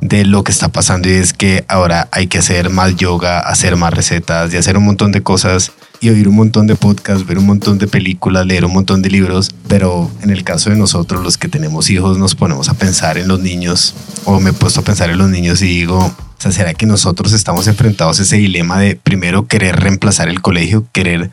de 0.00 0.24
lo 0.24 0.44
que 0.44 0.52
está 0.52 0.68
pasando 0.68 1.08
y 1.08 1.12
es 1.12 1.32
que 1.32 1.64
ahora 1.68 2.08
hay 2.12 2.26
que 2.26 2.38
hacer 2.38 2.70
más 2.70 2.96
yoga, 2.96 3.40
hacer 3.40 3.76
más 3.76 3.94
recetas 3.94 4.52
y 4.52 4.56
hacer 4.56 4.76
un 4.76 4.84
montón 4.84 5.12
de 5.12 5.22
cosas 5.22 5.72
y 6.04 6.10
oír 6.10 6.28
un 6.28 6.34
montón 6.34 6.66
de 6.66 6.76
podcasts, 6.76 7.26
ver 7.26 7.38
un 7.38 7.46
montón 7.46 7.78
de 7.78 7.86
películas, 7.86 8.44
leer 8.44 8.66
un 8.66 8.74
montón 8.74 9.00
de 9.00 9.08
libros, 9.08 9.50
pero 9.68 10.10
en 10.22 10.28
el 10.28 10.44
caso 10.44 10.68
de 10.68 10.76
nosotros 10.76 11.22
los 11.22 11.38
que 11.38 11.48
tenemos 11.48 11.88
hijos 11.88 12.18
nos 12.18 12.34
ponemos 12.34 12.68
a 12.68 12.74
pensar 12.74 13.16
en 13.16 13.26
los 13.26 13.40
niños 13.40 13.94
o 14.26 14.38
me 14.38 14.50
he 14.50 14.52
puesto 14.52 14.80
a 14.80 14.84
pensar 14.84 15.08
en 15.08 15.16
los 15.16 15.30
niños 15.30 15.62
y 15.62 15.66
digo, 15.66 16.14
¿será 16.38 16.74
que 16.74 16.84
nosotros 16.84 17.32
estamos 17.32 17.68
enfrentados 17.68 18.20
a 18.20 18.22
ese 18.22 18.36
dilema 18.36 18.78
de 18.78 18.96
primero 18.96 19.46
querer 19.46 19.76
reemplazar 19.76 20.28
el 20.28 20.42
colegio, 20.42 20.86
querer, 20.92 21.30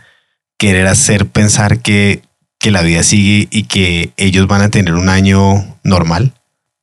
querer 0.57 0.87
hacer 0.87 1.25
pensar 1.25 1.81
que, 1.81 2.21
que 2.57 2.71
la 2.71 2.81
vida 2.81 3.03
sigue 3.03 3.49
y 3.51 3.63
que 3.63 4.13
ellos 4.15 4.47
van 4.47 4.61
a 4.61 4.69
tener 4.69 4.93
un 4.93 5.09
año 5.09 5.77
normal? 5.83 6.33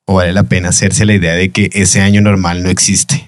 ¿O 0.05 0.15
vale 0.15 0.35
la 0.35 0.43
pena 0.43 0.71
hacerse 0.71 1.07
la 1.07 1.15
idea 1.15 1.33
de 1.33 1.51
que 1.51 1.71
ese 1.73 2.03
año 2.03 2.21
normal 2.21 2.63
no 2.63 2.69
existe? 2.69 3.28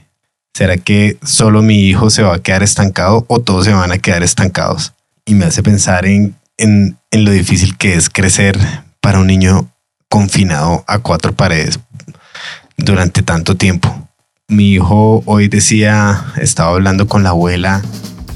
¿Será 0.54 0.76
que 0.76 1.16
solo 1.22 1.62
mi 1.62 1.88
hijo 1.88 2.10
se 2.10 2.22
va 2.22 2.34
a 2.34 2.42
quedar 2.42 2.62
estancado 2.62 3.24
o 3.28 3.40
todos 3.40 3.64
se 3.64 3.72
van 3.72 3.92
a 3.92 3.98
quedar 3.98 4.22
estancados? 4.22 4.92
Y 5.24 5.34
me 5.34 5.46
hace 5.46 5.62
pensar 5.62 6.06
en, 6.06 6.34
en, 6.58 6.98
lo 7.12 7.30
difícil 7.30 7.76
que 7.76 7.94
es 7.94 8.10
crecer 8.10 8.58
para 9.00 9.20
un 9.20 9.26
niño 9.26 9.70
confinado 10.08 10.84
a 10.86 10.98
cuatro 10.98 11.34
paredes 11.34 11.78
durante 12.76 13.22
tanto 13.22 13.56
tiempo. 13.56 14.08
Mi 14.48 14.72
hijo 14.72 15.22
hoy 15.26 15.48
decía, 15.48 16.32
estaba 16.36 16.70
hablando 16.70 17.06
con 17.06 17.22
la 17.22 17.30
abuela 17.30 17.82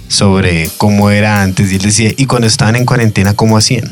sobre 0.06 0.70
cómo 0.76 1.10
era 1.10 1.42
antes 1.42 1.72
y 1.72 1.76
él 1.76 1.82
decía, 1.82 2.12
y 2.16 2.26
cuando 2.26 2.46
estaban 2.46 2.76
en 2.76 2.86
cuarentena, 2.86 3.34
¿cómo 3.34 3.58
hacían? 3.58 3.90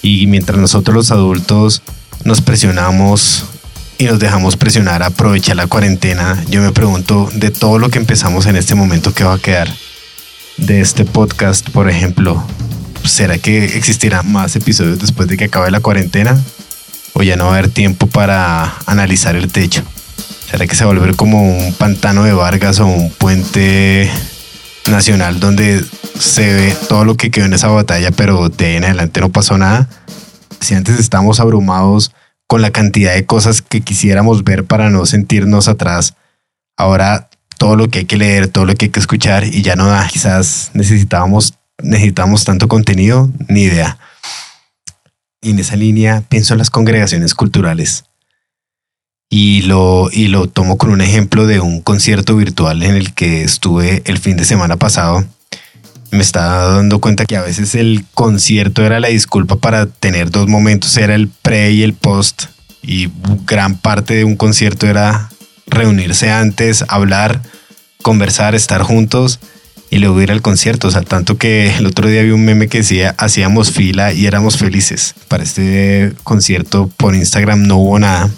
Y 0.00 0.26
mientras 0.26 0.58
nosotros 0.58 0.94
los 0.94 1.10
adultos 1.10 1.82
nos 2.24 2.40
presionamos 2.40 3.44
y 4.00 4.04
nos 4.04 4.18
dejamos 4.18 4.56
presionar 4.56 5.02
a 5.02 5.08
aprovechar 5.08 5.56
la 5.56 5.66
cuarentena, 5.66 6.42
yo 6.48 6.62
me 6.62 6.72
pregunto 6.72 7.28
de 7.34 7.50
todo 7.50 7.78
lo 7.78 7.90
que 7.90 7.98
empezamos 7.98 8.46
en 8.46 8.56
este 8.56 8.74
momento, 8.74 9.12
¿qué 9.12 9.24
va 9.24 9.34
a 9.34 9.38
quedar? 9.38 9.68
De 10.56 10.80
este 10.80 11.04
podcast, 11.04 11.68
por 11.68 11.90
ejemplo, 11.90 12.42
¿será 13.04 13.36
que 13.36 13.62
existirá 13.76 14.22
más 14.22 14.56
episodios 14.56 15.00
después 15.00 15.28
de 15.28 15.36
que 15.36 15.44
acabe 15.44 15.70
la 15.70 15.80
cuarentena? 15.80 16.42
¿O 17.12 17.22
ya 17.22 17.36
no 17.36 17.44
va 17.44 17.50
a 17.50 17.58
haber 17.58 17.68
tiempo 17.68 18.06
para 18.06 18.74
analizar 18.86 19.36
el 19.36 19.52
techo? 19.52 19.82
¿Será 20.50 20.66
que 20.66 20.74
se 20.74 20.86
va 20.86 20.92
a 20.92 20.94
volver 20.94 21.14
como 21.14 21.42
un 21.42 21.74
pantano 21.74 22.24
de 22.24 22.32
Vargas 22.32 22.80
o 22.80 22.86
un 22.86 23.10
puente 23.10 24.10
nacional 24.86 25.40
donde 25.40 25.84
se 26.18 26.54
ve 26.54 26.76
todo 26.88 27.04
lo 27.04 27.16
que 27.16 27.30
quedó 27.30 27.44
en 27.44 27.52
esa 27.52 27.68
batalla, 27.68 28.12
pero 28.12 28.48
de 28.48 28.64
ahí 28.64 28.76
en 28.76 28.84
adelante 28.84 29.20
no 29.20 29.28
pasó 29.28 29.58
nada? 29.58 29.90
Si 30.58 30.72
antes 30.72 30.98
estábamos 30.98 31.38
abrumados 31.38 32.12
con 32.50 32.62
la 32.62 32.72
cantidad 32.72 33.14
de 33.14 33.26
cosas 33.26 33.62
que 33.62 33.80
quisiéramos 33.80 34.42
ver 34.42 34.64
para 34.64 34.90
no 34.90 35.06
sentirnos 35.06 35.68
atrás. 35.68 36.16
Ahora 36.76 37.30
todo 37.58 37.76
lo 37.76 37.88
que 37.88 38.00
hay 38.00 38.04
que 38.06 38.16
leer, 38.16 38.48
todo 38.48 38.64
lo 38.64 38.74
que 38.74 38.86
hay 38.86 38.90
que 38.90 38.98
escuchar 38.98 39.44
y 39.44 39.62
ya 39.62 39.76
no 39.76 39.86
da. 39.86 40.08
Quizás 40.08 40.72
necesitábamos, 40.74 41.54
necesitamos 41.80 42.44
tanto 42.44 42.66
contenido, 42.66 43.30
ni 43.46 43.62
idea. 43.62 43.98
Y 45.40 45.50
en 45.50 45.60
esa 45.60 45.76
línea 45.76 46.24
pienso 46.28 46.54
en 46.54 46.58
las 46.58 46.70
congregaciones 46.70 47.36
culturales. 47.36 48.06
Y 49.28 49.62
lo, 49.62 50.08
y 50.10 50.26
lo 50.26 50.48
tomo 50.48 50.76
con 50.76 50.90
un 50.90 51.02
ejemplo 51.02 51.46
de 51.46 51.60
un 51.60 51.80
concierto 51.80 52.34
virtual 52.34 52.82
en 52.82 52.96
el 52.96 53.14
que 53.14 53.44
estuve 53.44 54.02
el 54.06 54.18
fin 54.18 54.36
de 54.36 54.44
semana 54.44 54.76
pasado 54.76 55.24
me 56.10 56.22
estaba 56.22 56.76
dando 56.76 57.00
cuenta 57.00 57.24
que 57.24 57.36
a 57.36 57.42
veces 57.42 57.74
el 57.74 58.04
concierto 58.14 58.84
era 58.84 59.00
la 59.00 59.08
disculpa 59.08 59.56
para 59.56 59.86
tener 59.86 60.30
dos 60.30 60.48
momentos, 60.48 60.96
era 60.96 61.14
el 61.14 61.28
pre 61.28 61.72
y 61.72 61.82
el 61.82 61.94
post, 61.94 62.44
y 62.82 63.08
gran 63.46 63.76
parte 63.76 64.14
de 64.14 64.24
un 64.24 64.36
concierto 64.36 64.86
era 64.86 65.30
reunirse 65.66 66.30
antes, 66.30 66.84
hablar, 66.88 67.42
conversar, 68.02 68.54
estar 68.54 68.82
juntos 68.82 69.38
y 69.90 69.98
luego 69.98 70.20
ir 70.22 70.32
al 70.32 70.42
concierto. 70.42 70.88
O 70.88 70.90
sea, 70.90 71.02
tanto 71.02 71.36
que 71.36 71.76
el 71.76 71.86
otro 71.86 72.08
día 72.08 72.22
vi 72.22 72.30
un 72.30 72.44
meme 72.44 72.68
que 72.68 72.78
decía, 72.78 73.14
hacíamos 73.18 73.70
fila 73.72 74.12
y 74.12 74.26
éramos 74.26 74.56
felices. 74.56 75.14
Para 75.28 75.42
este 75.42 76.12
concierto 76.22 76.90
por 76.96 77.14
Instagram 77.14 77.66
no 77.66 77.76
hubo 77.76 77.98
nada, 77.98 78.30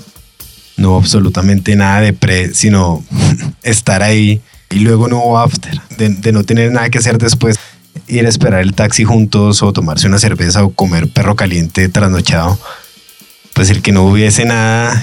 no 0.77 0.91
hubo 0.91 0.99
absolutamente 0.99 1.77
nada 1.77 2.01
de 2.01 2.13
pre, 2.13 2.55
sino 2.55 3.05
estar 3.63 4.03
ahí 4.03 4.41
y 4.73 4.81
luego 4.81 5.09
no 5.09 5.19
hubo 5.19 5.39
after, 5.39 5.81
de, 5.97 6.33
no 6.33 6.45
tener 6.45 6.73
nada 6.73 6.89
que 6.91 6.99
hacer 6.99 7.19
después, 7.19 7.59
ir 8.07 8.27
a 8.27 8.29
esperar 8.29 8.61
el 8.61 8.75
taxi 8.75 9.05
juntos 9.05 9.63
o 9.63 9.73
tomarse 9.73 10.07
una 10.07 10.19
cerveza 10.19 10.65
o 10.65 10.71
comer 10.71 11.09
perro 11.09 11.37
caliente 11.37 11.89
trasnochado, 11.89 12.59
pues 13.53 13.71
el 13.71 13.83
que 13.83 13.93
no 13.93 14.05
hubiese 14.05 14.45
nada 14.45 15.03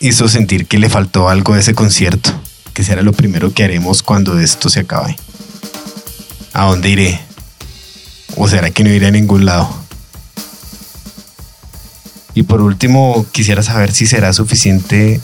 hizo 0.00 0.28
sentir 0.28 0.66
que 0.66 0.78
le 0.78 0.88
faltó 0.88 1.28
algo 1.28 1.54
de 1.54 1.60
ese 1.60 1.74
concierto, 1.74 2.30
que 2.72 2.82
será 2.82 3.02
lo 3.02 3.12
primero 3.12 3.52
que 3.52 3.64
haremos 3.64 4.02
cuando 4.02 4.38
esto 4.40 4.68
se 4.68 4.80
acabe. 4.80 5.16
¿A 6.52 6.66
dónde 6.66 6.88
iré? 6.88 7.20
¿O 8.36 8.48
será 8.48 8.70
que 8.70 8.84
no 8.84 8.90
iré 8.90 9.06
a 9.06 9.10
ningún 9.10 9.44
lado? 9.44 9.68
Y 12.34 12.44
por 12.44 12.62
último, 12.62 13.26
quisiera 13.32 13.62
saber 13.62 13.92
si 13.92 14.06
será 14.06 14.32
suficiente 14.32 15.20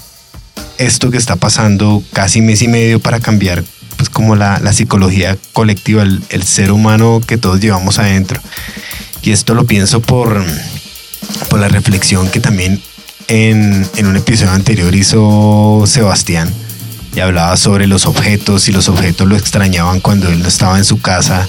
esto 0.79 1.11
que 1.11 1.19
está 1.19 1.37
pasando 1.37 2.03
casi 2.13 2.41
mes 2.41 2.63
y 2.63 2.69
medio 2.69 3.01
para 3.01 3.21
cambiar 3.21 3.65
pues 3.97 4.09
como 4.09 4.35
la, 4.35 4.73
psicología 4.73 5.37
colectiva, 5.53 6.03
el, 6.03 6.43
ser 6.43 6.73
humano 6.73 7.21
que 7.27 7.37
todos 7.37 7.61
llevamos 7.61 7.99
adentro. 7.99 8.41
Y 9.23 9.33
esto 9.33 9.53
lo 9.53 9.65
pienso 9.65 10.01
por, 10.01 10.43
por 11.51 11.61
la 11.61 11.69
reflexión 11.69 12.31
que 12.31 12.41
también 12.41 12.81
en, 13.29 13.87
en 13.97 14.07
un 14.07 14.17
episodio 14.17 14.53
anterior 14.53 14.95
hizo 14.95 15.85
Sebastián 15.87 16.51
y 17.15 17.21
hablaba 17.21 17.57
sobre 17.57 17.87
los 17.87 18.07
objetos 18.07 18.69
y 18.69 18.73
los 18.73 18.89
objetos 18.89 19.29
lo 19.29 19.37
extrañaban 19.37 20.01
cuando 20.01 20.29
él 20.29 20.41
no 20.41 20.49
estaba 20.49 20.79
en 20.79 20.85
su 20.85 21.01
casa. 21.01 21.47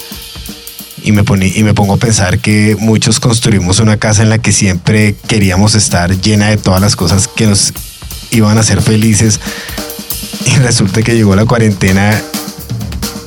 Y 1.04 1.14
me, 1.14 1.24
y 1.56 1.64
me 1.64 1.74
pongo 1.74 1.94
a 1.94 1.98
pensar 1.98 2.40
que 2.40 2.76
muchos 2.78 3.20
construimos 3.20 3.80
una 3.80 3.98
casa 3.98 4.22
en 4.22 4.30
la 4.30 4.38
que 4.38 4.52
siempre 4.52 5.16
queríamos 5.28 5.74
estar 5.74 6.20
llena 6.20 6.50
de 6.50 6.58
todas 6.58 6.82
las 6.82 6.96
cosas 6.96 7.28
que 7.28 7.48
nos 7.48 7.74
iban 8.32 8.58
a 8.58 8.62
hacer 8.62 8.82
felices. 8.82 9.40
Y 10.46 10.56
resulta 10.58 11.04
que 11.04 11.16
llegó 11.16 11.36
la 11.36 11.46
cuarentena 11.46 12.20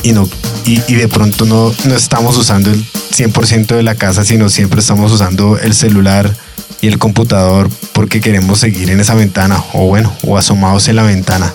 y, 0.03 0.13
no, 0.13 0.29
y, 0.67 0.83
y 0.89 0.97
de 0.97 1.09
pronto 1.09 1.45
no, 1.45 1.73
no 1.85 1.95
estamos 1.95 2.37
usando 2.37 2.71
el 2.71 2.85
100% 2.85 3.77
de 3.77 3.83
la 3.83 3.95
casa, 3.95 4.25
sino 4.25 4.49
siempre 4.49 4.81
estamos 4.81 5.13
usando 5.13 5.59
el 5.59 5.75
celular 5.75 6.35
y 6.81 6.89
el 6.89 6.99
computador 6.99 7.71
porque 7.93 8.21
queremos 8.21 8.59
seguir 8.59 8.91
en 8.91 9.01
esa 9.01 9.15
ventana 9.15 9.63
o 9.73 9.87
bueno, 9.87 10.13
o 10.23 10.37
asomados 10.37 10.89
en 10.89 10.97
la 10.97 11.03
ventana. 11.05 11.53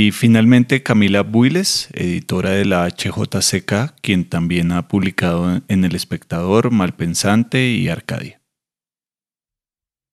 Y 0.00 0.12
finalmente 0.12 0.82
Camila 0.82 1.22
Builes, 1.22 1.90
editora 1.92 2.52
de 2.52 2.64
la 2.64 2.88
HJCK, 2.88 4.00
quien 4.00 4.24
también 4.24 4.72
ha 4.72 4.88
publicado 4.88 5.60
en 5.68 5.84
El 5.84 5.94
Espectador, 5.94 6.70
Malpensante 6.70 7.68
y 7.68 7.90
Arcadia. 7.90 8.40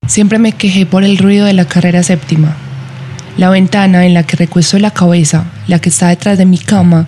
Siempre 0.05 0.39
me 0.39 0.51
quejé 0.51 0.85
por 0.85 1.05
el 1.05 1.17
ruido 1.17 1.45
de 1.45 1.53
la 1.53 1.69
carrera 1.69 2.03
séptima. 2.03 2.53
La 3.37 3.49
ventana 3.49 4.05
en 4.05 4.13
la 4.13 4.23
que 4.23 4.35
recuesto 4.35 4.77
la 4.77 4.91
cabeza, 4.91 5.49
la 5.67 5.79
que 5.79 5.87
está 5.87 6.09
detrás 6.09 6.37
de 6.37 6.45
mi 6.45 6.57
cama, 6.57 7.07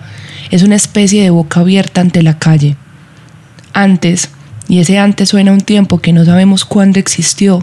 es 0.50 0.62
una 0.62 0.76
especie 0.76 1.22
de 1.22 1.28
boca 1.28 1.60
abierta 1.60 2.00
ante 2.00 2.22
la 2.22 2.38
calle. 2.38 2.76
Antes, 3.74 4.30
y 4.68 4.78
ese 4.78 4.98
antes 4.98 5.28
suena 5.28 5.52
un 5.52 5.60
tiempo 5.60 5.98
que 5.98 6.14
no 6.14 6.24
sabemos 6.24 6.64
cuándo 6.64 6.98
existió, 6.98 7.62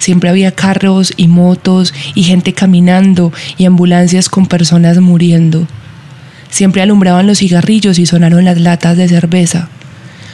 Siempre 0.00 0.30
había 0.30 0.52
carros 0.52 1.12
y 1.18 1.28
motos 1.28 1.92
y 2.14 2.22
gente 2.22 2.54
caminando 2.54 3.34
y 3.58 3.66
ambulancias 3.66 4.30
con 4.30 4.46
personas 4.46 4.98
muriendo. 4.98 5.66
Siempre 6.48 6.80
alumbraban 6.80 7.26
los 7.26 7.38
cigarrillos 7.38 7.98
y 7.98 8.06
sonaron 8.06 8.46
las 8.46 8.58
latas 8.58 8.96
de 8.96 9.08
cerveza. 9.08 9.68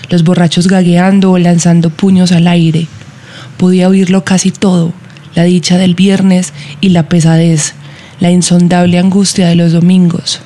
Los 0.09 0.23
borrachos 0.23 0.69
gagueando 0.69 1.33
o 1.33 1.39
lanzando 1.39 1.91
puños 1.91 2.31
al 2.31 2.47
aire. 2.47 2.87
Podía 3.57 3.89
oírlo 3.89 4.25
casi 4.25 4.53
todo, 4.53 4.93
la 5.35 5.43
dicha 5.43 5.79
del 5.79 5.97
viernes 5.97 6.53
y 6.81 6.91
la 6.91 7.09
pesadez, 7.09 7.75
la 8.21 8.31
insondable 8.31 9.01
angustia 9.01 9.49
de 9.49 9.57
los 9.57 9.73
domingos. 9.73 10.43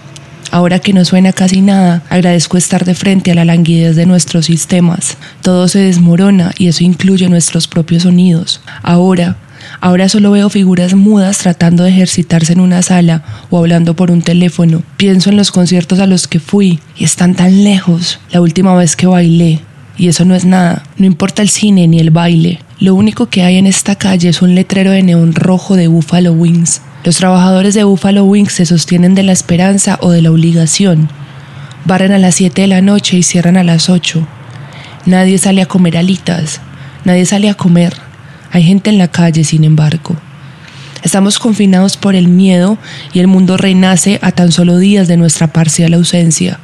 Ahora 0.50 0.78
que 0.78 0.92
no 0.92 1.04
suena 1.04 1.32
casi 1.32 1.60
nada, 1.60 2.02
agradezco 2.10 2.56
estar 2.56 2.84
de 2.84 2.94
frente 2.94 3.30
a 3.30 3.34
la 3.34 3.44
languidez 3.44 3.96
de 3.96 4.06
nuestros 4.06 4.46
sistemas. 4.46 5.16
Todo 5.42 5.68
se 5.68 5.78
desmorona 5.80 6.52
y 6.58 6.68
eso 6.68 6.84
incluye 6.84 7.28
nuestros 7.28 7.68
propios 7.68 8.02
sonidos. 8.02 8.60
Ahora, 8.82 9.36
Ahora 9.80 10.08
solo 10.08 10.30
veo 10.30 10.48
figuras 10.48 10.94
mudas 10.94 11.38
tratando 11.38 11.84
de 11.84 11.90
ejercitarse 11.90 12.54
en 12.54 12.60
una 12.60 12.82
sala 12.82 13.22
o 13.50 13.58
hablando 13.58 13.94
por 13.94 14.10
un 14.10 14.22
teléfono. 14.22 14.82
Pienso 14.96 15.30
en 15.30 15.36
los 15.36 15.50
conciertos 15.50 16.00
a 16.00 16.06
los 16.06 16.26
que 16.26 16.40
fui 16.40 16.80
y 16.96 17.04
están 17.04 17.34
tan 17.34 17.62
lejos. 17.62 18.20
La 18.30 18.40
última 18.40 18.74
vez 18.74 18.96
que 18.96 19.06
bailé. 19.06 19.60
Y 20.00 20.08
eso 20.08 20.24
no 20.24 20.34
es 20.34 20.46
nada. 20.46 20.82
No 20.96 21.04
importa 21.04 21.42
el 21.42 21.50
cine 21.50 21.86
ni 21.86 22.00
el 22.00 22.08
baile. 22.08 22.60
Lo 22.78 22.94
único 22.94 23.26
que 23.26 23.42
hay 23.42 23.58
en 23.58 23.66
esta 23.66 23.96
calle 23.96 24.30
es 24.30 24.40
un 24.40 24.54
letrero 24.54 24.92
de 24.92 25.02
neón 25.02 25.34
rojo 25.34 25.76
de 25.76 25.88
Buffalo 25.88 26.32
Wings. 26.32 26.80
Los 27.04 27.18
trabajadores 27.18 27.74
de 27.74 27.84
Buffalo 27.84 28.24
Wings 28.24 28.54
se 28.54 28.64
sostienen 28.64 29.14
de 29.14 29.24
la 29.24 29.32
esperanza 29.32 29.98
o 30.00 30.10
de 30.10 30.22
la 30.22 30.30
obligación. 30.30 31.10
Barren 31.84 32.12
a 32.12 32.18
las 32.18 32.36
7 32.36 32.62
de 32.62 32.68
la 32.68 32.80
noche 32.80 33.18
y 33.18 33.22
cierran 33.22 33.58
a 33.58 33.62
las 33.62 33.90
8. 33.90 34.26
Nadie 35.04 35.36
sale 35.36 35.60
a 35.60 35.66
comer 35.66 35.98
alitas. 35.98 36.62
Nadie 37.04 37.26
sale 37.26 37.50
a 37.50 37.54
comer. 37.54 37.94
Hay 38.52 38.62
gente 38.62 38.88
en 38.88 38.96
la 38.96 39.08
calle, 39.08 39.44
sin 39.44 39.64
embargo. 39.64 40.16
Estamos 41.02 41.38
confinados 41.38 41.98
por 41.98 42.14
el 42.14 42.26
miedo 42.26 42.78
y 43.12 43.18
el 43.18 43.26
mundo 43.26 43.58
renace 43.58 44.18
a 44.22 44.32
tan 44.32 44.50
solo 44.50 44.78
días 44.78 45.08
de 45.08 45.18
nuestra 45.18 45.48
parcial 45.48 45.92
ausencia. 45.92 46.58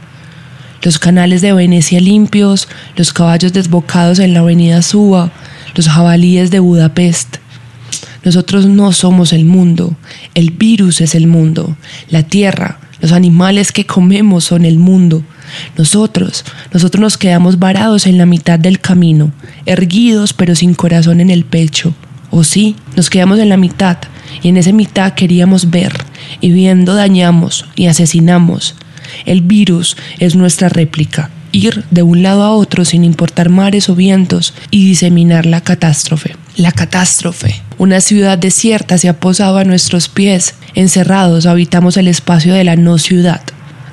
Los 0.87 1.01
canales 1.01 1.40
de 1.40 1.53
Venecia 1.53 2.01
limpios, 2.01 2.68
los 2.94 3.12
caballos 3.12 3.53
desbocados 3.53 4.20
en 4.20 4.33
la 4.33 4.38
avenida 4.38 4.83
Suba, 4.83 5.33
los 5.75 5.88
jabalíes 5.88 6.53
de 6.53 6.61
Budapest, 6.61 7.38
nosotros 8.25 8.66
no 8.66 8.92
somos 8.92 9.33
el 9.33 9.44
mundo, 9.44 9.96
el 10.35 10.53
virus 10.53 11.01
es 11.01 11.16
el 11.16 11.27
mundo, 11.27 11.77
la 12.09 12.22
tierra, 12.22 12.79
los 13.01 13.11
animales 13.11 13.72
que 13.72 13.85
comemos 13.85 14.44
son 14.44 14.64
el 14.64 14.79
mundo. 14.79 15.25
Nosotros, 15.77 16.44
nosotros 16.72 17.01
nos 17.01 17.18
quedamos 17.18 17.59
varados 17.59 18.07
en 18.07 18.16
la 18.16 18.25
mitad 18.25 18.57
del 18.57 18.79
camino, 18.79 19.33
erguidos 19.64 20.35
pero 20.35 20.55
sin 20.55 20.75
corazón 20.75 21.20
en 21.20 21.31
el 21.31 21.44
pecho. 21.44 21.96
O 22.31 22.44
sí, 22.44 22.77
nos 22.94 23.11
quedamos 23.11 23.40
en 23.40 23.49
la 23.49 23.57
mitad 23.57 23.99
y 24.40 24.51
en 24.51 24.57
esa 24.57 24.70
mitad 24.70 25.14
queríamos 25.14 25.68
ver 25.68 25.92
y 26.40 26.53
viendo 26.53 26.94
dañamos 26.94 27.66
y 27.75 27.87
asesinamos. 27.87 28.77
El 29.25 29.42
virus 29.42 29.97
es 30.19 30.37
nuestra 30.37 30.69
réplica, 30.69 31.31
ir 31.53 31.85
de 31.90 32.03
un 32.03 32.23
lado 32.23 32.42
a 32.42 32.51
otro 32.51 32.85
sin 32.85 33.05
importar 33.05 33.49
mares 33.49 33.88
o 33.88 33.95
vientos 33.95 34.55
y 34.71 34.87
diseminar 34.87 35.47
la 35.47 35.61
catástrofe. 35.61 36.37
La 36.57 36.73
catástrofe. 36.73 37.61
Una 37.79 38.01
ciudad 38.01 38.38
desierta 38.38 38.99
se 38.99 39.09
ha 39.09 39.21
posado 39.21 39.59
a 39.59 39.64
nuestros 39.64 40.09
pies. 40.09 40.55
Encerrados 40.75 41.47
habitamos 41.47 41.97
el 41.97 42.09
espacio 42.09 42.55
de 42.55 42.64
la 42.64 42.77
no 42.77 42.99
ciudad. 42.99 43.42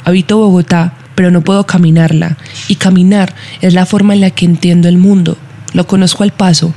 Habito 0.06 0.38
Bogotá, 0.38 0.94
pero 1.16 1.32
no 1.32 1.42
puedo 1.42 1.66
caminarla. 1.66 2.38
Y 2.68 2.76
caminar 2.76 3.34
es 3.62 3.74
la 3.74 3.86
forma 3.86 4.14
en 4.14 4.22
la 4.22 4.30
que 4.30 4.46
entiendo 4.46 4.88
el 4.88 4.98
mundo. 4.98 5.38
Lo 5.74 5.88
conozco 5.88 6.24
al 6.24 6.32
paso. 6.32 6.74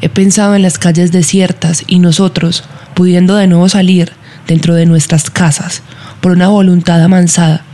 He 0.00 0.08
pensado 0.08 0.54
en 0.54 0.62
las 0.62 0.78
calles 0.78 1.12
desiertas 1.12 1.84
y 1.86 1.98
nosotros, 1.98 2.64
pudiendo 2.94 3.36
de 3.36 3.46
nuevo 3.46 3.68
salir 3.68 4.12
dentro 4.46 4.74
de 4.74 4.86
nuestras 4.86 5.30
casas, 5.30 5.82
por 6.22 6.32
una 6.32 6.48
voluntad 6.48 7.02
amansada. 7.02 7.64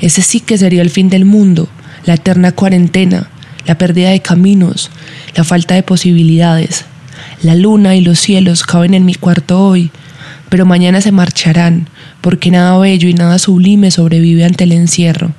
Ese 0.00 0.22
sí 0.22 0.40
que 0.40 0.58
sería 0.58 0.82
el 0.82 0.90
fin 0.90 1.10
del 1.10 1.24
mundo, 1.24 1.68
la 2.06 2.14
eterna 2.14 2.50
cuarentena, 2.50 3.28
la 3.66 3.78
pérdida 3.78 4.10
de 4.10 4.20
caminos, 4.20 4.90
la 5.36 5.44
falta 5.44 5.74
de 5.74 5.84
posibilidades, 5.84 6.86
la 7.42 7.54
luna 7.54 7.94
y 7.94 8.00
los 8.00 8.18
cielos 8.18 8.64
caben 8.64 8.94
en 8.94 9.04
mi 9.04 9.14
cuarto 9.14 9.64
hoy, 9.64 9.90
pero 10.48 10.66
mañana 10.66 11.00
se 11.02 11.12
marcharán, 11.12 11.88
porque 12.22 12.50
nada 12.50 12.76
bello 12.78 13.08
y 13.08 13.14
nada 13.14 13.38
sublime 13.38 13.90
sobrevive 13.90 14.44
ante 14.44 14.64
el 14.64 14.72
encierro. 14.72 15.32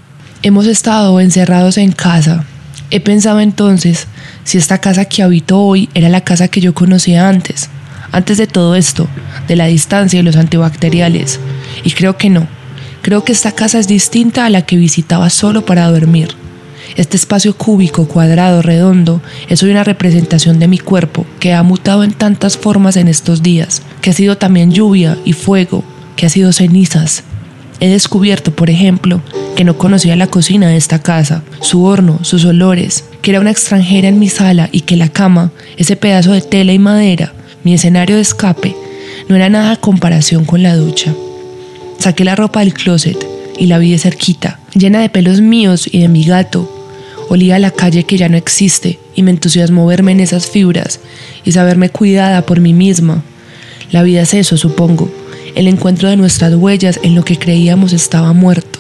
Hemos 0.44 0.68
estado 0.68 1.20
encerrados 1.20 1.78
en 1.78 1.92
casa. 1.92 2.46
He 2.92 3.00
pensado 3.00 3.40
entonces 3.40 4.08
si 4.44 4.58
esta 4.58 4.78
casa 4.78 5.06
que 5.06 5.24
habito 5.24 5.60
hoy 5.60 5.90
era 5.96 6.10
la 6.10 6.22
casa 6.22 6.48
que 6.48 6.62
yo 6.62 6.74
conocía 6.74 7.28
antes, 7.28 7.70
antes 8.12 8.38
de 8.38 8.48
todo 8.48 8.76
esto, 8.76 9.08
de 9.48 9.56
la 9.56 9.66
distancia 9.66 10.20
y 10.20 10.24
los 10.24 10.36
antibacteriales. 10.36 11.40
Y 11.84 11.92
creo 11.92 12.18
que 12.18 12.30
no. 12.30 12.48
Creo 13.02 13.24
que 13.24 13.32
esta 13.32 13.52
casa 13.54 13.80
es 13.80 13.88
distinta 13.88 14.46
a 14.46 14.50
la 14.50 14.64
que 14.64 14.76
visitaba 14.78 15.30
solo 15.30 15.66
para 15.66 15.90
dormir. 15.90 16.30
Este 16.96 17.16
espacio 17.16 17.56
cúbico, 17.56 18.08
cuadrado, 18.08 18.62
redondo, 18.62 19.22
es 19.48 19.64
hoy 19.64 19.72
una 19.72 19.84
representación 19.84 20.60
de 20.60 20.68
mi 20.68 20.78
cuerpo 20.78 21.26
que 21.40 21.54
ha 21.54 21.64
mutado 21.64 22.04
en 22.04 22.12
tantas 22.12 22.58
formas 22.58 22.98
en 22.98 23.08
estos 23.08 23.42
días, 23.42 23.82
que 24.02 24.10
ha 24.10 24.14
sido 24.14 24.38
también 24.38 24.72
lluvia 24.72 25.18
y 25.24 25.34
fuego, 25.34 25.84
que 26.16 26.26
ha 26.26 26.30
sido 26.30 26.52
cenizas. 26.52 27.24
He 27.80 27.88
descubierto, 27.90 28.54
por 28.54 28.70
ejemplo, 28.70 29.22
que 29.56 29.64
no 29.64 29.78
conocía 29.78 30.16
la 30.16 30.28
cocina 30.28 30.68
de 30.68 30.78
esta 30.78 31.00
casa, 31.00 31.44
su 31.62 31.84
horno, 31.84 32.20
sus 32.24 32.46
olores, 32.46 33.06
que 33.22 33.32
era 33.32 33.40
una 33.40 33.52
extranjera 33.52 34.08
en 34.08 34.20
mi 34.20 34.30
sala 34.30 34.70
y 34.72 34.82
que 34.82 34.98
la 34.98 35.10
cama, 35.10 35.52
ese 35.78 35.96
pedazo 35.96 36.34
de 36.34 36.42
tela 36.42 36.74
y 36.74 36.80
madera, 36.80 37.34
mi 37.64 37.74
escenario 37.74 38.16
de 38.16 38.22
escape, 38.22 38.76
no 39.28 39.36
era 39.36 39.50
nada 39.50 39.72
a 39.72 39.78
comparación 39.78 40.46
con 40.46 40.64
la 40.64 40.76
ducha. 40.76 41.14
Saqué 42.00 42.24
la 42.24 42.36
ropa 42.36 42.62
del 42.62 42.74
closet 42.74 43.18
y 43.58 43.68
la 43.68 43.78
vi 43.78 43.92
de 43.92 44.00
cerquita, 44.00 44.60
llena 44.74 45.02
de 45.02 45.10
pelos 45.10 45.42
míos 45.42 45.88
y 45.92 46.00
de 46.00 46.08
mi 46.08 46.24
gato, 46.24 46.82
Olía 47.32 47.60
la 47.60 47.72
calle 47.72 48.04
que 48.04 48.18
ya 48.18 48.28
no 48.28 48.36
existe 48.36 49.00
y 49.16 49.24
me 49.24 49.32
entusiasmó 49.32 49.86
verme 49.86 50.12
en 50.12 50.20
esas 50.20 50.48
fibras 50.48 51.00
y 51.46 51.54
saberme 51.54 51.88
cuidada 51.88 52.46
por 52.46 52.60
mí 52.60 52.74
misma. 52.74 53.24
La 53.90 54.04
vida 54.04 54.24
es 54.24 54.34
eso, 54.34 54.58
supongo, 54.58 55.10
el 55.56 55.70
encuentro 55.70 56.10
de 56.10 56.18
nuestras 56.18 56.54
huellas 56.54 57.00
en 57.04 57.16
lo 57.16 57.24
que 57.24 57.40
creíamos 57.40 57.94
estaba 57.94 58.34
muerto. 58.34 58.80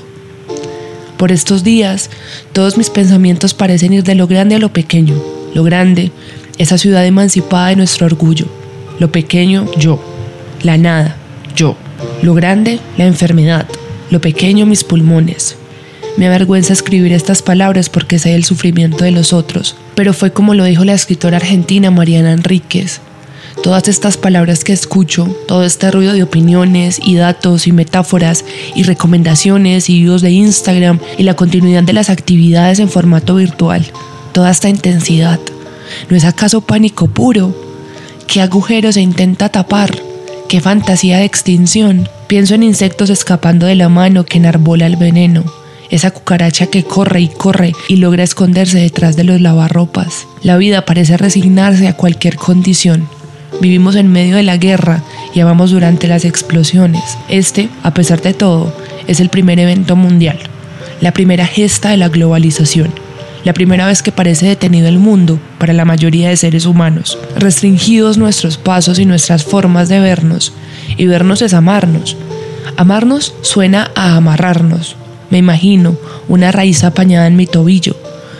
Por 1.15 1.31
estos 1.31 1.63
días, 1.63 2.09
todos 2.51 2.77
mis 2.77 2.89
pensamientos 2.89 3.53
parecen 3.53 3.93
ir 3.93 4.03
de 4.03 4.15
lo 4.15 4.27
grande 4.27 4.55
a 4.55 4.59
lo 4.59 4.73
pequeño. 4.73 5.15
Lo 5.53 5.63
grande, 5.63 6.11
esa 6.57 6.77
ciudad 6.77 7.05
emancipada 7.05 7.69
de 7.69 7.77
nuestro 7.77 8.05
orgullo. 8.05 8.47
Lo 9.01 9.11
pequeño, 9.11 9.65
yo. 9.79 9.99
La 10.61 10.77
nada, 10.77 11.15
yo. 11.55 11.75
Lo 12.21 12.35
grande, 12.35 12.79
la 12.99 13.07
enfermedad. 13.07 13.65
Lo 14.11 14.21
pequeño, 14.21 14.67
mis 14.67 14.83
pulmones. 14.83 15.55
Me 16.17 16.27
avergüenza 16.27 16.73
escribir 16.73 17.11
estas 17.11 17.41
palabras 17.41 17.89
porque 17.89 18.19
sé 18.19 18.35
el 18.35 18.43
sufrimiento 18.43 19.03
de 19.03 19.09
los 19.09 19.33
otros, 19.33 19.75
pero 19.95 20.13
fue 20.13 20.33
como 20.33 20.53
lo 20.53 20.65
dijo 20.65 20.85
la 20.85 20.93
escritora 20.93 21.37
argentina 21.37 21.89
Mariana 21.89 22.31
Enríquez. 22.31 23.01
Todas 23.63 23.87
estas 23.87 24.17
palabras 24.17 24.63
que 24.63 24.73
escucho, 24.73 25.35
todo 25.47 25.63
este 25.65 25.89
ruido 25.89 26.13
de 26.13 26.21
opiniones 26.21 26.99
y 27.03 27.15
datos 27.15 27.65
y 27.65 27.71
metáforas 27.71 28.45
y 28.75 28.83
recomendaciones 28.83 29.89
y 29.89 29.99
videos 30.03 30.21
de 30.21 30.29
Instagram 30.29 30.99
y 31.17 31.23
la 31.23 31.33
continuidad 31.33 31.81
de 31.81 31.93
las 31.93 32.11
actividades 32.11 32.77
en 32.77 32.87
formato 32.87 33.33
virtual, 33.33 33.83
toda 34.31 34.51
esta 34.51 34.69
intensidad, 34.69 35.39
¿no 36.07 36.15
es 36.15 36.23
acaso 36.23 36.61
pánico 36.61 37.07
puro? 37.07 37.70
¿Qué 38.31 38.41
agujero 38.41 38.93
se 38.93 39.01
intenta 39.01 39.49
tapar? 39.49 39.91
¿Qué 40.47 40.61
fantasía 40.61 41.17
de 41.17 41.25
extinción? 41.25 42.07
Pienso 42.27 42.55
en 42.55 42.63
insectos 42.63 43.09
escapando 43.09 43.65
de 43.65 43.75
la 43.75 43.89
mano 43.89 44.23
que 44.23 44.37
enarbola 44.37 44.85
el 44.85 44.95
veneno 44.95 45.43
esa 45.91 46.11
cucaracha 46.11 46.67
que 46.67 46.83
corre 46.85 47.19
y 47.19 47.27
corre 47.27 47.73
y 47.89 47.97
logra 47.97 48.23
esconderse 48.23 48.79
detrás 48.79 49.17
de 49.17 49.25
los 49.25 49.41
lavarropas. 49.41 50.25
La 50.41 50.55
vida 50.55 50.85
parece 50.85 51.17
resignarse 51.17 51.87
a 51.89 51.97
cualquier 51.97 52.37
condición. 52.37 53.09
Vivimos 53.59 53.97
en 53.97 54.07
medio 54.07 54.37
de 54.37 54.43
la 54.43 54.55
guerra 54.55 55.03
y 55.35 55.41
amamos 55.41 55.71
durante 55.71 56.07
las 56.07 56.23
explosiones. 56.23 57.03
Este, 57.27 57.67
a 57.83 57.93
pesar 57.93 58.21
de 58.21 58.33
todo, 58.33 58.73
es 59.07 59.19
el 59.19 59.27
primer 59.27 59.59
evento 59.59 59.97
mundial, 59.97 60.39
la 61.01 61.11
primera 61.11 61.45
gesta 61.45 61.89
de 61.89 61.97
la 61.97 62.07
globalización, 62.07 62.93
la 63.43 63.53
primera 63.53 63.87
vez 63.87 64.01
que 64.01 64.11
parece 64.11 64.47
detenido 64.47 64.87
el 64.87 64.99
mundo 64.99 65.39
para 65.57 65.73
la 65.73 65.85
mayoría 65.85 66.29
de 66.29 66.37
seres 66.37 66.65
humanos. 66.65 67.17
Restringidos 67.37 68.17
nuestros 68.17 68.57
pasos 68.57 68.99
y 68.99 69.05
nuestras 69.05 69.43
formas 69.43 69.89
de 69.89 69.99
vernos, 69.99 70.53
y 70.97 71.05
vernos 71.07 71.41
es 71.41 71.53
amarnos. 71.53 72.17
Amarnos 72.77 73.33
suena 73.41 73.91
a 73.95 74.15
amarrarnos, 74.15 74.95
me 75.31 75.37
imagino 75.37 75.97
una 76.27 76.51
raíz 76.51 76.83
apañada 76.83 77.25
en 77.25 77.37
mi 77.37 77.47
tobillo, 77.47 77.95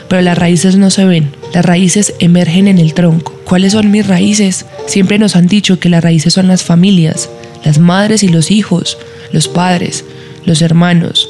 pero 0.07 0.21
las 0.21 0.37
raíces 0.37 0.75
no 0.75 0.89
se 0.89 1.05
ven, 1.05 1.31
las 1.53 1.65
raíces 1.65 2.13
emergen 2.19 2.67
en 2.67 2.77
el 2.77 2.93
tronco. 2.93 3.33
¿Cuáles 3.45 3.71
son 3.71 3.91
mis 3.91 4.05
raíces? 4.05 4.65
Siempre 4.87 5.17
nos 5.17 5.35
han 5.35 5.47
dicho 5.47 5.79
que 5.79 5.89
las 5.89 6.03
raíces 6.03 6.33
son 6.33 6.47
las 6.47 6.63
familias, 6.63 7.29
las 7.63 7.79
madres 7.79 8.23
y 8.23 8.27
los 8.27 8.51
hijos, 8.51 8.97
los 9.31 9.47
padres, 9.47 10.03
los 10.45 10.61
hermanos. 10.61 11.29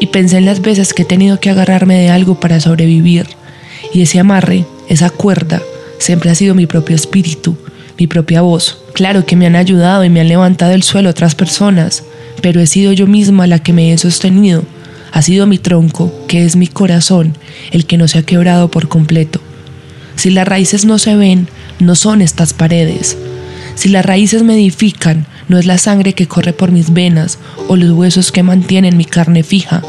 Y 0.00 0.08
pensé 0.08 0.38
en 0.38 0.46
las 0.46 0.60
veces 0.60 0.92
que 0.92 1.02
he 1.02 1.04
tenido 1.04 1.38
que 1.38 1.50
agarrarme 1.50 1.98
de 2.00 2.10
algo 2.10 2.40
para 2.40 2.58
sobrevivir. 2.58 3.26
Y 3.94 4.02
ese 4.02 4.18
amarre, 4.18 4.64
esa 4.88 5.10
cuerda, 5.10 5.62
siempre 5.98 6.30
ha 6.30 6.34
sido 6.34 6.54
mi 6.54 6.66
propio 6.66 6.96
espíritu, 6.96 7.56
mi 7.98 8.06
propia 8.06 8.40
voz. 8.40 8.82
Claro 8.94 9.24
que 9.24 9.36
me 9.36 9.46
han 9.46 9.56
ayudado 9.56 10.04
y 10.04 10.10
me 10.10 10.20
han 10.20 10.28
levantado 10.28 10.72
el 10.72 10.82
suelo 10.82 11.10
otras 11.10 11.34
personas, 11.34 12.02
pero 12.40 12.60
he 12.60 12.66
sido 12.66 12.92
yo 12.92 13.06
misma 13.06 13.46
la 13.46 13.60
que 13.60 13.72
me 13.72 13.92
he 13.92 13.98
sostenido 13.98 14.64
ha 15.12 15.22
sido 15.22 15.46
mi 15.46 15.58
tronco, 15.58 16.12
que 16.28 16.44
es 16.44 16.56
mi 16.56 16.66
corazón, 16.66 17.34
el 17.72 17.86
que 17.86 17.96
no 17.96 18.08
se 18.08 18.18
ha 18.18 18.22
quebrado 18.22 18.70
por 18.70 18.88
completo. 18.88 19.40
Si 20.16 20.30
las 20.30 20.46
raíces 20.46 20.84
no 20.84 20.98
se 20.98 21.16
ven, 21.16 21.48
no 21.78 21.94
son 21.94 22.22
estas 22.22 22.52
paredes. 22.52 23.16
Si 23.74 23.88
las 23.88 24.04
raíces 24.04 24.42
me 24.42 24.54
edifican, 24.54 25.26
no 25.50 25.58
es 25.58 25.66
la 25.66 25.78
sangre 25.78 26.14
que 26.14 26.28
corre 26.28 26.52
por 26.52 26.70
mis 26.70 26.92
venas 26.92 27.40
o 27.66 27.74
los 27.74 27.90
huesos 27.90 28.30
que 28.30 28.44
mantienen 28.44 28.96
mi 28.96 29.04
carne 29.04 29.42
fija. 29.42 29.82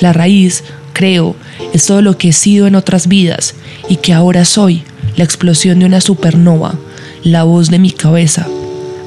La 0.00 0.12
raíz, 0.12 0.64
creo, 0.92 1.34
es 1.72 1.86
todo 1.86 2.02
lo 2.02 2.18
que 2.18 2.28
he 2.28 2.32
sido 2.34 2.66
en 2.66 2.74
otras 2.74 3.08
vidas 3.08 3.54
y 3.88 3.96
que 3.96 4.12
ahora 4.12 4.44
soy, 4.44 4.84
la 5.16 5.24
explosión 5.24 5.78
de 5.78 5.86
una 5.86 6.02
supernova, 6.02 6.74
la 7.24 7.42
voz 7.44 7.70
de 7.70 7.78
mi 7.78 7.90
cabeza, 7.90 8.46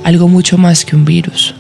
algo 0.04 0.28
mucho 0.28 0.58
más 0.58 0.86
que 0.86 0.96
un 0.96 1.06
virus. 1.06 1.54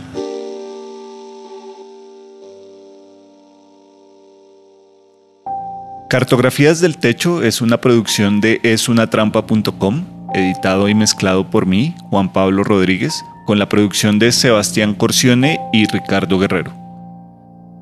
Cartografías 6.09 6.79
del 6.79 6.97
Techo 6.97 7.43
es 7.43 7.61
una 7.61 7.79
producción 7.79 8.41
de 8.41 8.59
esunatrampa.com, 8.63 10.03
editado 10.33 10.89
y 10.89 10.95
mezclado 10.95 11.51
por 11.51 11.67
mí, 11.67 11.93
Juan 12.09 12.33
Pablo 12.33 12.63
Rodríguez, 12.63 13.23
con 13.45 13.59
la 13.59 13.69
producción 13.69 14.19
de 14.19 14.31
Sebastián 14.31 14.95
Corcione 14.95 15.59
y 15.71 15.85
Ricardo 15.85 16.39
Guerrero. 16.39 16.73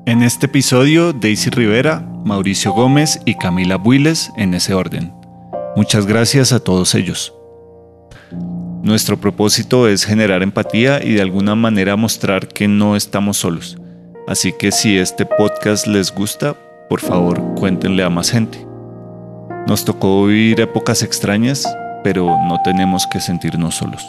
En 0.06 0.22
este 0.22 0.46
episodio, 0.46 1.14
Daisy 1.14 1.48
Rivera, 1.48 2.06
Mauricio 2.24 2.72
Gómez 2.72 3.20
y 3.24 3.36
Camila 3.36 3.76
Builes 3.76 4.30
en 4.36 4.52
ese 4.52 4.74
orden. 4.74 5.14
Muchas 5.76 6.06
gracias 6.06 6.52
a 6.52 6.60
todos 6.60 6.94
ellos. 6.94 7.32
Nuestro 8.82 9.18
propósito 9.18 9.88
es 9.88 10.04
generar 10.04 10.42
empatía 10.42 11.02
y 11.02 11.14
de 11.14 11.22
alguna 11.22 11.54
manera 11.54 11.96
mostrar 11.96 12.48
que 12.48 12.68
no 12.68 12.96
estamos 12.96 13.38
solos. 13.38 13.78
Así 14.28 14.52
que 14.52 14.72
si 14.72 14.98
este 14.98 15.24
podcast 15.24 15.86
les 15.86 16.14
gusta, 16.14 16.54
por 16.90 17.00
favor 17.00 17.42
cuéntenle 17.54 18.02
a 18.02 18.10
más 18.10 18.30
gente. 18.30 18.66
Nos 19.66 19.86
tocó 19.86 20.26
vivir 20.26 20.60
épocas 20.60 21.02
extrañas, 21.02 21.66
pero 22.02 22.26
no 22.46 22.60
tenemos 22.62 23.06
que 23.06 23.20
sentirnos 23.20 23.76
solos. 23.76 24.04